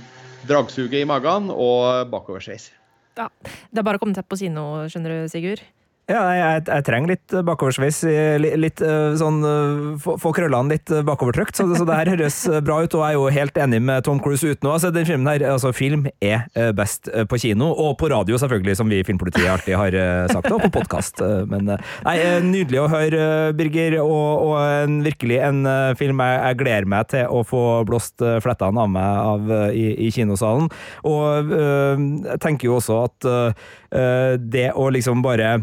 [0.49, 2.69] dragsuget i magen og bakoversveis.
[3.15, 3.29] Ja,
[3.71, 5.63] Det er bare å komme seg på kino, skjønner du, Sigurd.
[6.05, 8.03] Ja, jeg, jeg, trenger litt bakoversveis.
[8.37, 11.57] Litt, litt eh, sånn eh, Få krøllene litt bakovertrykt.
[11.57, 14.19] Så, så det her høres bra ut, og jeg er jo helt enig med Tom
[14.21, 17.95] Cruise uten å altså, den filmen her, altså Film er eh, best på kino, og
[17.97, 19.97] på radio, selvfølgelig, som vi i Filmpolitiet alltid har
[20.29, 21.23] sagt, og på podkast.
[21.49, 23.25] Men nei, nydelig å høre,
[23.57, 25.63] Birger, og, og en, virkelig en
[25.97, 30.11] film jeg, jeg, gleder meg til å få blåst flettene av meg av i, i
[30.13, 30.69] kinosalen.
[31.09, 35.57] Og øh, jeg tenker jo også at øh, det å liksom bare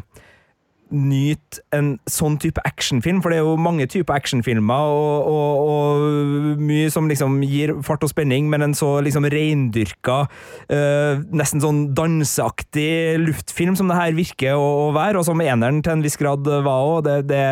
[0.92, 6.60] nyte en sånn type actionfilm, for det er jo mange typer actionfilmer, og, og, og,
[6.62, 10.18] mye som liksom gir fart og spenning, men en så liksom reindyrka,
[10.72, 15.82] uh, nesten sånn danseaktig luftfilm som det her virker å, å være, og som eneren
[15.84, 17.42] til en viss grad var òg, det, det,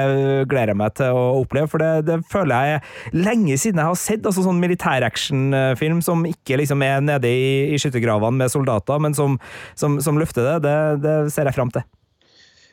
[0.51, 3.93] gleder jeg meg til å oppleve, for det, det føler jeg er lenge siden jeg
[3.93, 9.01] har sett altså sånn militæractionfilm som ikke liksom er nede i, i skyttergravene med soldater,
[9.03, 9.39] men som,
[9.79, 10.59] som, som løfter det.
[10.67, 10.77] det.
[11.05, 11.87] Det ser jeg fram til.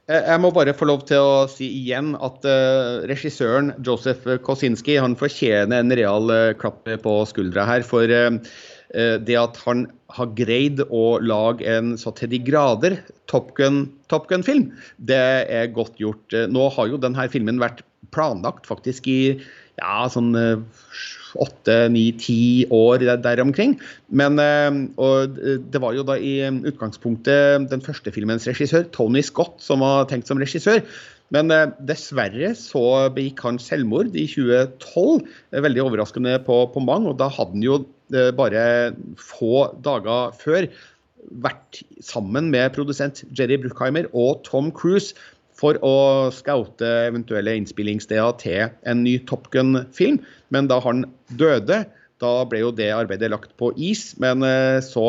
[0.07, 4.95] Eh, jeg må bare få lov til å si igjen at uh, regissøren Joseph Kosinski
[5.03, 7.83] han fortjener en real uh, klapp på skuldra her.
[7.83, 8.39] For uh,
[9.27, 9.83] det at han
[10.15, 12.95] har greid å lage en så til de grader
[13.27, 15.19] Top Gun-film, det
[15.51, 16.31] er godt gjort.
[16.47, 17.83] Nå har jo denne filmen vært
[18.15, 19.19] planlagt faktisk i
[19.77, 20.33] ja, sånn
[21.41, 23.77] åtte, ni, ti år der omkring.
[24.09, 29.59] Men eh, og det var jo da i utgangspunktet den første filmens regissør, Tony Scott,
[29.63, 30.83] som var tenkt som regissør.
[31.35, 32.83] Men eh, dessverre så
[33.15, 35.25] begikk han selvmord i 2012,
[35.67, 37.11] veldig overraskende på, på mange.
[37.13, 37.81] Og da hadde han jo
[38.15, 38.67] eh, bare
[39.19, 40.69] få dager før
[41.43, 45.17] vært sammen med produsent Jerry Bruckheimer og Tom Cruise
[45.57, 45.95] for å
[46.33, 50.19] scoute eventuelle innspillingssteder til en ny Top Gun-film.
[50.53, 51.05] Men da han
[51.39, 51.83] døde
[52.17, 55.05] Da ble jo det arbeidet lagt på is, men eh, så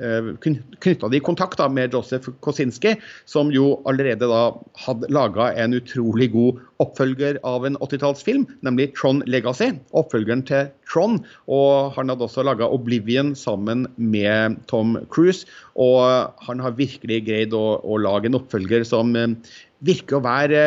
[0.00, 2.94] eh, knytta de kontakt med Joseph Kosinski,
[3.28, 4.42] som jo allerede da
[4.86, 11.18] hadde laga en utrolig god oppfølger av en 80-tallsfilm, nemlig Tron Legacy, oppfølgeren til Tron.
[11.44, 15.44] Og han hadde også laga Oblivion sammen med Tom Cruise,
[15.76, 19.36] og han har virkelig greid å, å lage en oppfølger som eh,
[19.84, 20.62] virker å være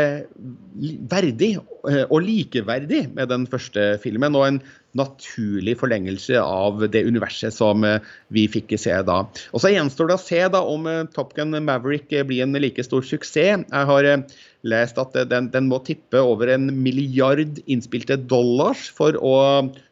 [1.10, 4.34] verdig og likeverdig med den første filmen.
[4.34, 4.62] og en
[4.98, 8.00] naturlig forlengelse av det universet som eh,
[8.34, 9.24] vi fikk se da.
[9.54, 12.86] Og Så gjenstår det å se da om eh, Top Gun Maverick blir en like
[12.86, 13.66] stor suksess.
[13.66, 14.24] Jeg har eh,
[14.70, 19.36] lest at den, den, må tippe over en milliard innspilte dollars for å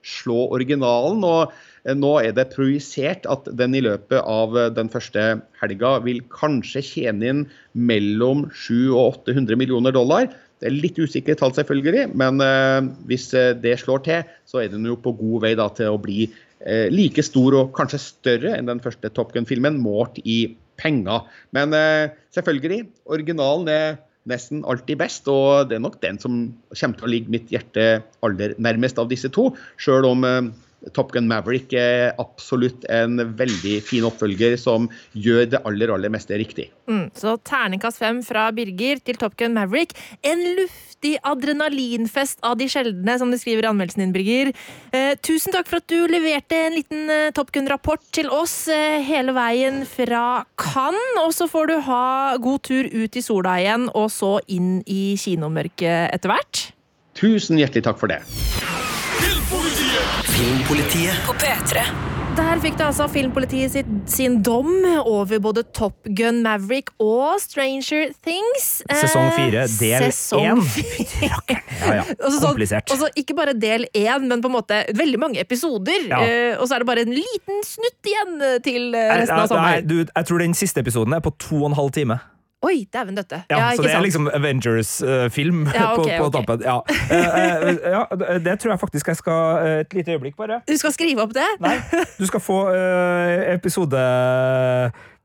[0.06, 1.26] slå originalen.
[1.26, 6.84] og nå er det projisert at den i løpet av den første helga vil kanskje
[6.86, 7.42] tjene inn
[7.74, 10.30] mellom 700 og 800 millioner dollar.
[10.62, 14.70] Det er litt usikre tall, selvfølgelig, men uh, hvis eh, det slår til, så er
[14.70, 18.54] den jo på god vei da, til å bli uh, like stor og kanskje større
[18.58, 21.26] enn den første Top Gun-filmen, målt i penger.
[21.54, 21.76] Men
[22.34, 24.00] selvfølgelig, originalen er
[24.30, 26.40] nesten alltid best, og det er nok den som
[26.74, 27.86] kommer til å ligge mitt hjerte
[28.26, 30.26] aller nærmest av disse to, Selv om
[30.96, 36.38] Top Gun Maverick er absolutt en veldig fin oppfølger som gjør det aller, aller meste
[36.40, 36.72] riktig.
[36.90, 39.94] Mm, så terningkast fem fra Birger til Top Gun Maverick.
[40.26, 44.52] En luftig adrenalinfest av de sjeldne, som du skriver i anmeldelsen din, Birger.
[44.90, 49.00] Eh, tusen takk for at du leverte en liten eh, Top Gun-rapport til oss eh,
[49.06, 51.22] hele veien fra Cannes.
[51.22, 52.04] Og så får du ha
[52.42, 56.68] god tur ut i sola igjen, og så inn i kinomørket etter hvert.
[57.22, 58.24] Tusen hjertelig takk for det.
[60.42, 61.82] Filmpolitiet på P3.
[62.34, 64.72] Der fikk du altså Filmpolitiet sitt, sin dom
[65.06, 68.66] over både Top Gun Maverick og Stranger Things.
[68.90, 70.64] Sesong fire, del én.
[71.28, 71.38] Ja,
[72.00, 72.08] ja.
[72.10, 72.90] Sånn- Komplisert.
[72.90, 76.10] Også, også, ikke bare del én, men på en måte veldig mange episoder.
[76.10, 76.24] Ja.
[76.26, 79.86] Uh, og så er det bare en liten snutt igjen til eh, resten av sommeren.
[79.86, 82.18] du, jeg tror den siste episoden er på to og en halv time.
[82.62, 83.44] Oi, dæven døtte.
[83.50, 86.46] Ja, så ikke det er liksom Avengers-film Ja, okay, på, på okay.
[86.46, 86.62] tampen.
[86.62, 86.78] Ja.
[87.12, 88.04] Eh, eh, ja,
[88.40, 90.62] det tror jeg faktisk jeg skal eh, Et lite øyeblikk, bare.
[90.70, 91.48] Du skal skrive opp det?
[91.60, 91.80] Nei,
[92.20, 93.98] du skal få uh, episode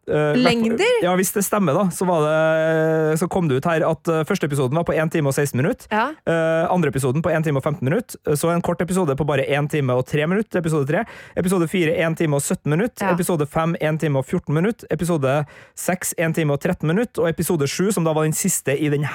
[0.09, 1.03] eh, Lengder?
[1.03, 1.87] Ja, hvis det stemmer, da.
[1.95, 5.13] Så, var det, så kom det ut her at eh, første episoden var på 1
[5.13, 5.89] time og 16 minutter.
[5.91, 6.09] Ja.
[6.29, 8.37] Uh, andre episoden på 1 time og 15 minutter.
[8.39, 10.63] Så en kort episode på bare 1 time og 3 minutter.
[10.63, 11.05] Episode 3.
[11.37, 13.07] Episode 4 1 time og 17 minutter.
[13.07, 13.15] Ja.
[13.15, 14.91] Episode 5 1 time og 14 minutter.
[14.91, 15.37] Episode
[15.75, 17.23] 6 1 time og 13 minutter.
[17.23, 19.11] Og episode 7, som da var den siste i denne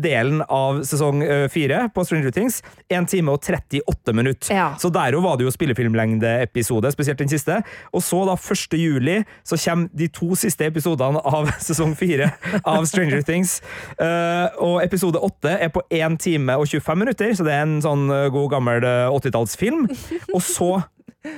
[0.00, 1.22] delen av sesong
[1.52, 4.54] 4 på Stranger Things, 1 time og 38 minutter.
[4.54, 4.70] Ja.
[4.80, 7.60] Så der var det jo spillefilmlengdeepisode, spesielt den siste.
[7.92, 8.78] Og så, da, 1.
[8.78, 12.30] juli, så kommer de to siste episodene av sesong 4
[12.64, 13.60] av Stranger Things.
[14.00, 17.78] Uh, og episode 8 er på 1 time og 25 minutter, så det er en
[17.84, 19.86] sånn god gammel eh, 80-tallsfilm.
[20.32, 20.72] Og så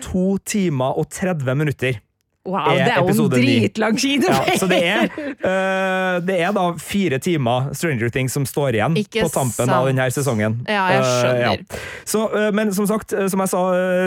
[0.05, 2.00] 2 timer og 30 minutter.
[2.45, 4.49] Wow, det er jo en dritlang kinofilm!
[4.51, 8.99] Ja, så det er, eh, det er da fire timer Stranger Things som står igjen
[9.01, 9.72] Ikke på tampen sant.
[9.72, 10.59] av denne sesongen.
[10.68, 11.64] Ja, jeg Eh, skjønner.
[12.05, 13.62] Så, uh, men som sagt, som jeg sa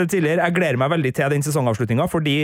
[0.06, 2.36] tidligere, jeg gleder meg veldig til den sesongavslutninga, fordi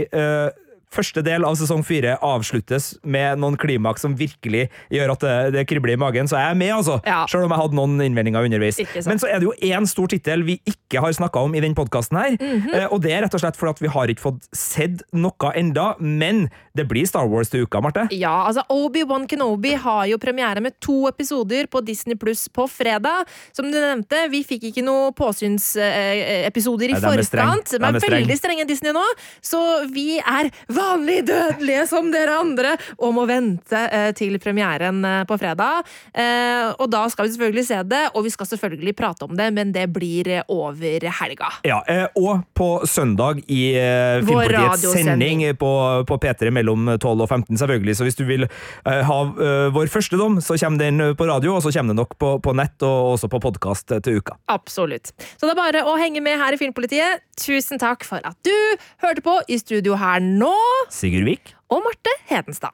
[0.94, 5.64] Første del av sesong fire avsluttes med noen klimaks som virkelig gjør at det, det
[5.70, 7.00] kribler i magen, så jeg er med, altså.
[7.06, 7.24] Ja.
[7.30, 8.78] Selv om jeg hadde noen innvendinger underveis.
[9.08, 11.74] Men så er det jo én stor tittel vi ikke har snakka om i den
[11.74, 12.70] podkasten her, Mhm.
[12.74, 15.50] eh, og det er rett og slett fordi at vi har ikke fått sett noe
[15.56, 18.06] enda, men det blir Star Wars til uka, Marte.
[18.14, 23.26] Ja, altså Obi-Wan Kenobi har jo premiere med to episoder på Disney Pluss på fredag.
[23.52, 27.50] Som du nevnte, vi fikk ikke noen påsynsepisoder i Nei, de er streng.
[27.50, 27.70] forkant.
[27.70, 28.14] De er er streng.
[28.26, 29.04] veldig strenge Disney nå,
[29.42, 29.60] så
[29.92, 30.50] vi er
[30.84, 35.84] vanlig dødelige som dere andre og må vente eh, til premieren eh, på fredag.
[36.12, 39.50] Eh, og da skal vi selvfølgelig se det, og vi skal selvfølgelig prate om det,
[39.56, 41.50] men det blir over helga.
[41.66, 41.80] Ja,
[42.18, 43.62] og på søndag i
[44.24, 45.70] Filmpartiets sending på,
[46.08, 47.96] på P3 mellom 12 og 15, selvfølgelig.
[47.96, 48.46] Så hvis du vil
[48.84, 49.18] ha
[49.74, 52.54] vår første dom, så kommer den på radio, og så kommer den nok på, på
[52.56, 54.36] nett og også på podkast til uka.
[54.52, 55.12] Absolutt.
[55.36, 57.24] Så det er bare å henge med her i Filmpolitiet.
[57.40, 58.54] Tusen takk for at du
[59.04, 60.54] hørte på i studio her nå.
[60.92, 61.54] Sigurd Vik?
[61.72, 62.70] Og Marte Hedenstad.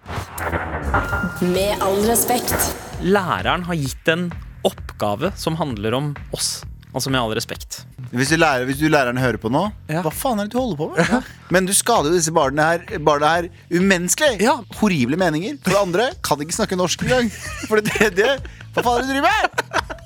[1.40, 2.57] Med all respekt.
[3.01, 4.28] Læreren har gitt en
[4.66, 6.61] oppgave som handler om oss.
[6.91, 7.84] Altså med all respekt.
[8.11, 10.78] Hvis du, lærer, hvis du læreren hører på nå, hva faen er det du holder
[10.80, 11.28] på med?
[11.55, 14.49] Men du skader jo disse barna her, barna her umenneskelig.
[14.80, 15.61] Horrible meninger.
[15.62, 17.30] For det andre kan ikke snakke norsk engang.
[17.68, 18.34] For det tredje
[18.74, 20.01] hva faen er det du driver med?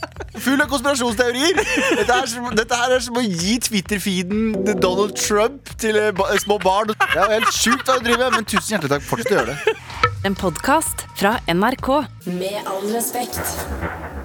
[0.45, 1.59] Full av konspirasjonsteorier.
[2.01, 6.31] Dette er, som, dette her er som å gi Twitter-feeden Donald Trump til eh, ba
[6.43, 6.93] små barn.
[6.97, 9.07] Det er jo helt sjukt hva du driver med, men tusen hjertelig takk.
[9.09, 9.77] Fortsett å gjøre det.
[10.25, 11.91] En podkast fra NRK.
[12.41, 14.24] Med all respekt.